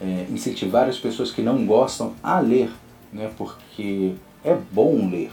é, 0.00 0.26
incentivar 0.30 0.88
as 0.88 0.98
pessoas 0.98 1.30
que 1.30 1.42
não 1.42 1.64
gostam 1.64 2.12
a 2.22 2.38
ler, 2.40 2.70
né, 3.12 3.30
porque 3.36 4.12
é 4.44 4.56
bom 4.72 5.08
ler. 5.08 5.30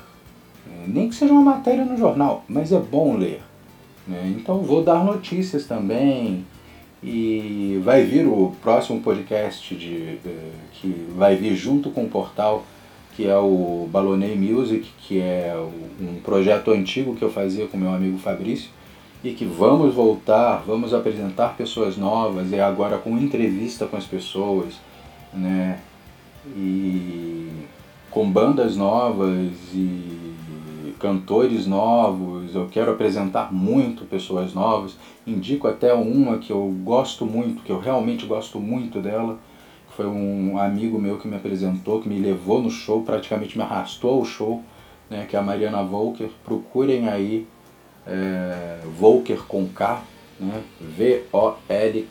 É, 0.67 0.88
nem 0.88 1.10
que 1.10 1.15
seja 1.15 1.34
uma 1.34 1.41
matéria 1.41 1.84
no 1.84 1.97
jornal, 1.97 2.43
mas 2.47 2.71
é 2.71 2.80
bom 2.80 3.17
ler. 3.17 3.41
Né? 4.08 4.34
Então 4.38 4.60
vou 4.60 4.84
dar 4.84 5.04
notícias 5.04 5.65
também. 5.65 6.45
E 7.04 7.82
vai 7.84 8.04
vir 8.04 8.28
o 8.28 8.56
próximo 8.62 9.02
podcast 9.02 9.74
de, 9.74 10.17
de, 10.17 10.36
que 10.74 11.08
vai 11.17 11.36
vir 11.36 11.56
junto 11.56 11.89
com 11.89 12.04
o 12.04 12.08
portal, 12.08 12.63
que 13.15 13.28
é 13.28 13.36
o 13.36 13.89
Balonei 13.91 14.36
Music, 14.36 14.88
que 15.00 15.19
é 15.19 15.52
um 16.00 16.19
projeto 16.21 16.69
antigo 16.69 17.15
que 17.15 17.24
eu 17.24 17.32
fazia 17.32 17.65
com 17.65 17.76
meu 17.76 17.89
amigo 17.89 18.19
Fabrício 18.19 18.69
e 19.23 19.31
que 19.34 19.45
vamos 19.45 19.93
voltar, 19.93 20.63
vamos 20.65 20.93
apresentar 20.93 21.55
pessoas 21.55 21.97
novas 21.97 22.51
e 22.51 22.60
agora 22.60 22.97
com 22.97 23.17
entrevista 23.17 23.86
com 23.86 23.95
as 23.95 24.05
pessoas, 24.05 24.79
né? 25.34 25.79
E 26.55 27.49
com 28.10 28.29
bandas 28.29 28.75
novas 28.75 29.51
e 29.73 30.95
cantores 30.99 31.65
novos, 31.65 32.53
eu 32.53 32.67
quero 32.69 32.91
apresentar 32.91 33.51
muito 33.51 34.05
pessoas 34.05 34.53
novas. 34.53 34.95
Indico 35.25 35.67
até 35.67 35.93
uma 35.93 36.38
que 36.38 36.51
eu 36.51 36.73
gosto 36.84 37.25
muito, 37.25 37.63
que 37.63 37.71
eu 37.71 37.79
realmente 37.79 38.25
gosto 38.25 38.60
muito 38.60 38.99
dela. 38.99 39.38
Foi 39.95 40.05
um 40.05 40.57
amigo 40.57 40.99
meu 40.99 41.17
que 41.17 41.27
me 41.27 41.36
apresentou, 41.36 42.01
que 42.01 42.10
me 42.10 42.19
levou 42.19 42.62
no 42.62 42.69
show, 42.69 43.01
praticamente 43.01 43.57
me 43.57 43.63
arrastou 43.63 44.19
ao 44.19 44.25
show, 44.25 44.63
né, 45.10 45.25
que 45.27 45.36
é 45.36 45.39
a 45.39 45.43
Mariana 45.43 45.84
Volker. 45.84 46.29
Procurem 46.43 47.10
aí 47.10 47.47
é, 48.07 48.79
Volker 48.97 49.43
com 49.47 49.67
K, 49.67 50.03
né, 50.39 50.63
V-O-L-K-E-R. 50.79 52.01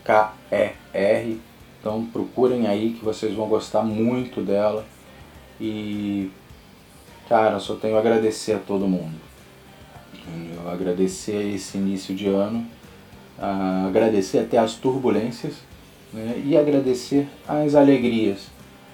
Então 1.79 2.05
procurem 2.07 2.67
aí 2.67 2.91
que 2.93 3.05
vocês 3.05 3.35
vão 3.35 3.49
gostar 3.49 3.83
muito 3.83 4.41
dela. 4.43 4.85
E 5.61 6.31
Cara, 7.31 7.61
só 7.61 7.77
tenho 7.77 7.95
a 7.95 8.01
agradecer 8.01 8.55
a 8.55 8.59
todo 8.59 8.89
mundo. 8.89 9.15
Eu 10.53 10.69
agradecer 10.69 11.55
esse 11.55 11.79
início 11.79 12.13
de 12.13 12.27
ano, 12.27 12.67
agradecer 13.87 14.41
até 14.41 14.59
as 14.59 14.75
turbulências 14.75 15.55
né? 16.13 16.43
e 16.45 16.57
agradecer 16.57 17.29
as 17.47 17.77
alegrias, 17.77 18.49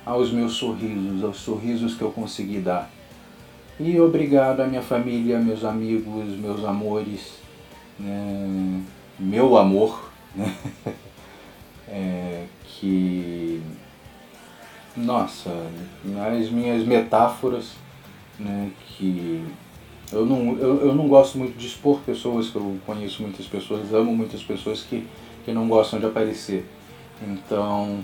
aos 0.05 0.31
meus 0.31 0.53
sorrisos, 0.53 1.25
aos 1.25 1.39
sorrisos 1.39 1.95
que 1.95 2.03
eu 2.03 2.11
consegui 2.11 2.59
dar. 2.59 2.91
E 3.79 4.01
obrigado 4.01 4.61
à 4.61 4.67
minha 4.67 4.81
família, 4.81 5.39
meus 5.39 5.63
amigos, 5.63 6.29
meus 6.39 6.65
amores, 6.65 7.35
né? 7.99 8.83
meu 9.19 9.57
amor, 9.59 10.11
né? 10.35 10.55
é, 11.89 12.45
que, 12.65 13.63
nossa, 14.97 15.51
as 16.39 16.51
minhas 16.51 16.87
metáforas 16.87 17.75
né, 18.39 18.71
que 18.87 19.45
eu 20.13 20.25
não, 20.25 20.57
eu, 20.59 20.87
eu 20.87 20.95
não 20.95 21.09
gosto 21.09 21.37
muito 21.37 21.59
de 21.59 21.67
expor 21.67 21.99
pessoas, 22.01 22.49
que 22.49 22.57
eu 22.57 22.79
conheço 22.87 23.23
muitas 23.23 23.47
pessoas, 23.47 23.93
amo 23.93 24.15
muitas 24.15 24.43
pessoas 24.43 24.83
que, 24.83 25.07
que 25.45 25.53
não 25.53 25.69
gostam 25.69 25.99
de 25.99 26.07
aparecer. 26.07 26.65
Então, 27.23 28.01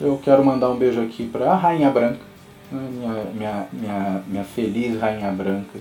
eu 0.00 0.18
quero 0.22 0.44
mandar 0.44 0.70
um 0.70 0.76
beijo 0.76 1.00
aqui 1.00 1.26
para 1.26 1.52
a 1.52 1.56
Rainha 1.56 1.90
Branca, 1.90 2.27
minha, 2.70 3.24
minha, 3.34 3.68
minha, 3.72 4.22
minha 4.26 4.44
feliz 4.44 5.00
Rainha 5.00 5.32
Branca, 5.32 5.78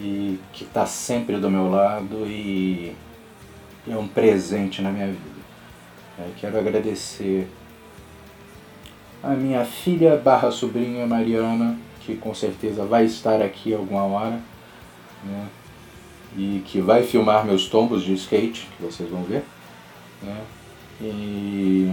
e 0.00 0.38
que 0.52 0.64
está 0.64 0.86
sempre 0.86 1.36
do 1.36 1.50
meu 1.50 1.70
lado 1.70 2.26
e 2.26 2.94
é 3.88 3.96
um 3.96 4.08
presente 4.08 4.82
na 4.82 4.90
minha 4.90 5.06
vida. 5.06 5.36
Quero 6.40 6.58
agradecer 6.58 7.46
a 9.22 9.30
minha 9.30 9.64
filha 9.64 10.16
barra 10.16 10.50
sobrinha 10.50 11.06
Mariana, 11.06 11.78
que 12.00 12.16
com 12.16 12.34
certeza 12.34 12.84
vai 12.84 13.04
estar 13.04 13.42
aqui 13.42 13.74
alguma 13.74 14.04
hora, 14.04 14.40
né? 15.24 15.46
E 16.36 16.62
que 16.66 16.80
vai 16.80 17.02
filmar 17.02 17.44
meus 17.44 17.66
tombos 17.68 18.02
de 18.02 18.12
skate, 18.14 18.68
que 18.76 18.82
vocês 18.82 19.08
vão 19.08 19.22
ver, 19.24 19.44
né? 20.22 20.42
E 21.00 21.92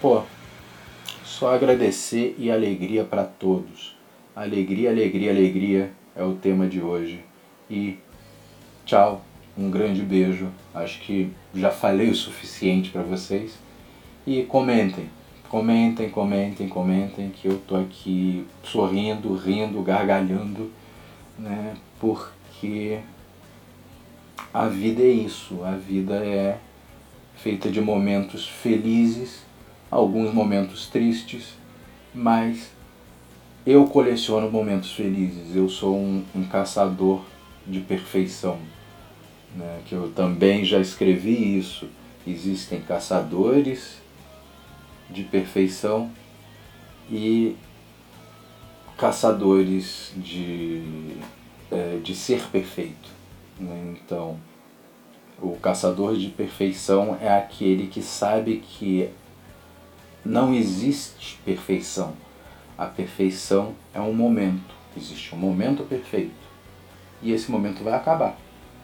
pô, 0.00 0.22
só 1.30 1.54
agradecer 1.54 2.34
e 2.38 2.50
alegria 2.50 3.04
para 3.04 3.24
todos. 3.24 3.96
Alegria, 4.34 4.90
alegria, 4.90 5.30
alegria 5.30 5.92
é 6.16 6.24
o 6.24 6.34
tema 6.34 6.66
de 6.66 6.80
hoje. 6.80 7.24
E 7.70 7.98
tchau, 8.84 9.22
um 9.56 9.70
grande 9.70 10.02
beijo. 10.02 10.48
Acho 10.74 11.00
que 11.00 11.30
já 11.54 11.70
falei 11.70 12.10
o 12.10 12.14
suficiente 12.14 12.90
para 12.90 13.02
vocês. 13.02 13.58
E 14.26 14.42
comentem, 14.42 15.06
Comentem, 15.50 16.08
comentem, 16.08 16.68
comentem 16.68 17.28
que 17.28 17.48
eu 17.48 17.58
tô 17.66 17.74
aqui 17.74 18.46
sorrindo, 18.62 19.34
rindo, 19.34 19.82
gargalhando, 19.82 20.70
né? 21.36 21.74
Porque 21.98 23.00
a 24.54 24.68
vida 24.68 25.02
é 25.02 25.10
isso, 25.10 25.64
a 25.64 25.72
vida 25.72 26.24
é 26.24 26.56
feita 27.34 27.68
de 27.68 27.80
momentos 27.80 28.46
felizes, 28.46 29.42
alguns 29.90 30.32
momentos 30.32 30.86
tristes, 30.86 31.54
mas 32.14 32.70
eu 33.66 33.86
coleciono 33.86 34.50
momentos 34.50 34.92
felizes, 34.92 35.54
eu 35.54 35.68
sou 35.68 35.96
um, 35.96 36.24
um 36.34 36.44
caçador 36.44 37.22
de 37.66 37.80
perfeição, 37.80 38.58
né? 39.54 39.80
que 39.86 39.94
eu 39.94 40.10
também 40.12 40.64
já 40.64 40.78
escrevi 40.78 41.58
isso. 41.58 41.88
Existem 42.26 42.80
caçadores 42.80 43.98
de 45.08 45.24
perfeição 45.24 46.10
e 47.10 47.56
caçadores 48.96 50.12
de, 50.16 50.82
é, 51.70 51.98
de 52.02 52.14
ser 52.14 52.42
perfeito. 52.50 53.08
Né? 53.58 53.94
Então, 53.94 54.38
o 55.40 55.56
caçador 55.56 56.16
de 56.16 56.28
perfeição 56.28 57.16
é 57.20 57.30
aquele 57.30 57.86
que 57.86 58.02
sabe 58.02 58.58
que 58.58 59.08
não 60.24 60.54
existe 60.54 61.38
perfeição. 61.44 62.14
A 62.76 62.86
perfeição 62.86 63.74
é 63.94 64.00
um 64.00 64.12
momento. 64.12 64.74
Existe 64.96 65.34
um 65.34 65.38
momento 65.38 65.82
perfeito. 65.84 66.32
E 67.22 67.32
esse 67.32 67.50
momento 67.50 67.82
vai 67.82 67.94
acabar. 67.94 68.36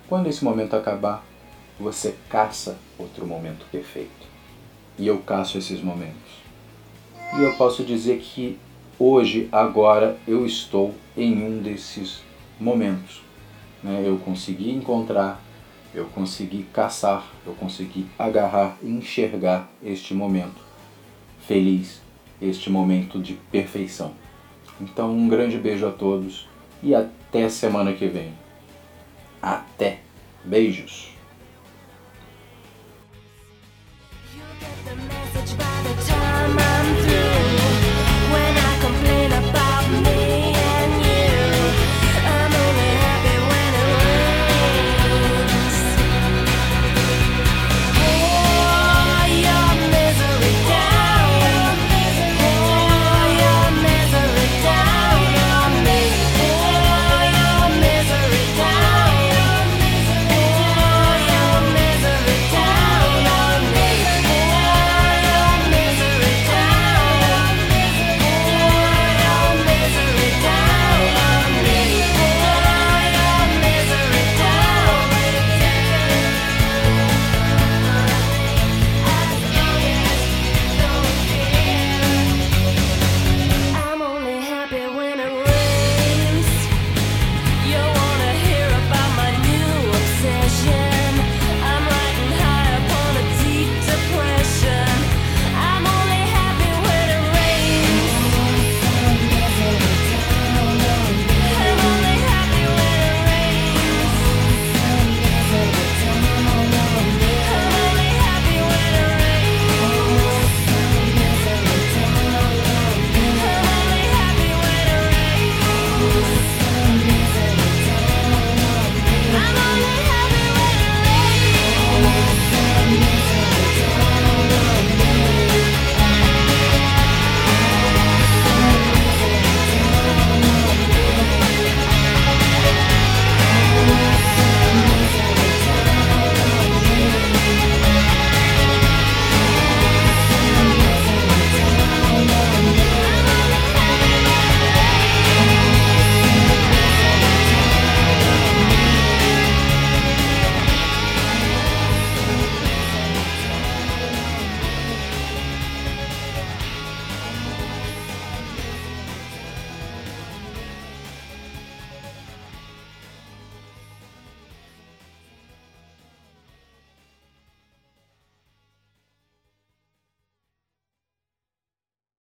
Quando 0.09 0.29
esse 0.29 0.44
momento 0.44 0.75
acabar, 0.75 1.25
você 1.79 2.14
caça 2.29 2.79
outro 2.99 3.27
momento 3.27 3.66
perfeito 3.70 4.27
e 4.99 5.07
eu 5.07 5.18
caço 5.18 5.59
esses 5.59 5.83
momentos. 5.83 6.46
E 7.37 7.42
eu 7.42 7.55
posso 7.57 7.85
dizer 7.85 8.18
que 8.18 8.59
hoje, 8.99 9.49
agora, 9.53 10.16
eu 10.27 10.46
estou 10.46 10.94
em 11.16 11.42
um 11.42 11.61
desses 11.61 12.20
momentos. 12.59 13.22
Né? 13.83 14.03
Eu 14.07 14.16
consegui 14.18 14.70
encontrar, 14.70 15.42
eu 15.92 16.07
consegui 16.07 16.62
caçar, 16.72 17.27
eu 17.44 17.53
consegui 17.55 18.07
agarrar 18.18 18.79
enxergar 18.83 19.68
este 19.83 20.14
momento 20.14 20.66
feliz, 21.47 22.01
este 22.41 22.69
momento 22.71 23.21
de 23.21 23.35
perfeição. 23.51 24.13
Então, 24.81 25.11
um 25.11 25.29
grande 25.29 25.57
beijo 25.57 25.87
a 25.87 25.91
todos 25.91 26.49
e 26.83 26.95
até 26.95 27.49
semana 27.49 27.93
que 27.93 28.07
vem. 28.07 28.33
Até! 29.41 30.01
Beijos! 30.45 31.17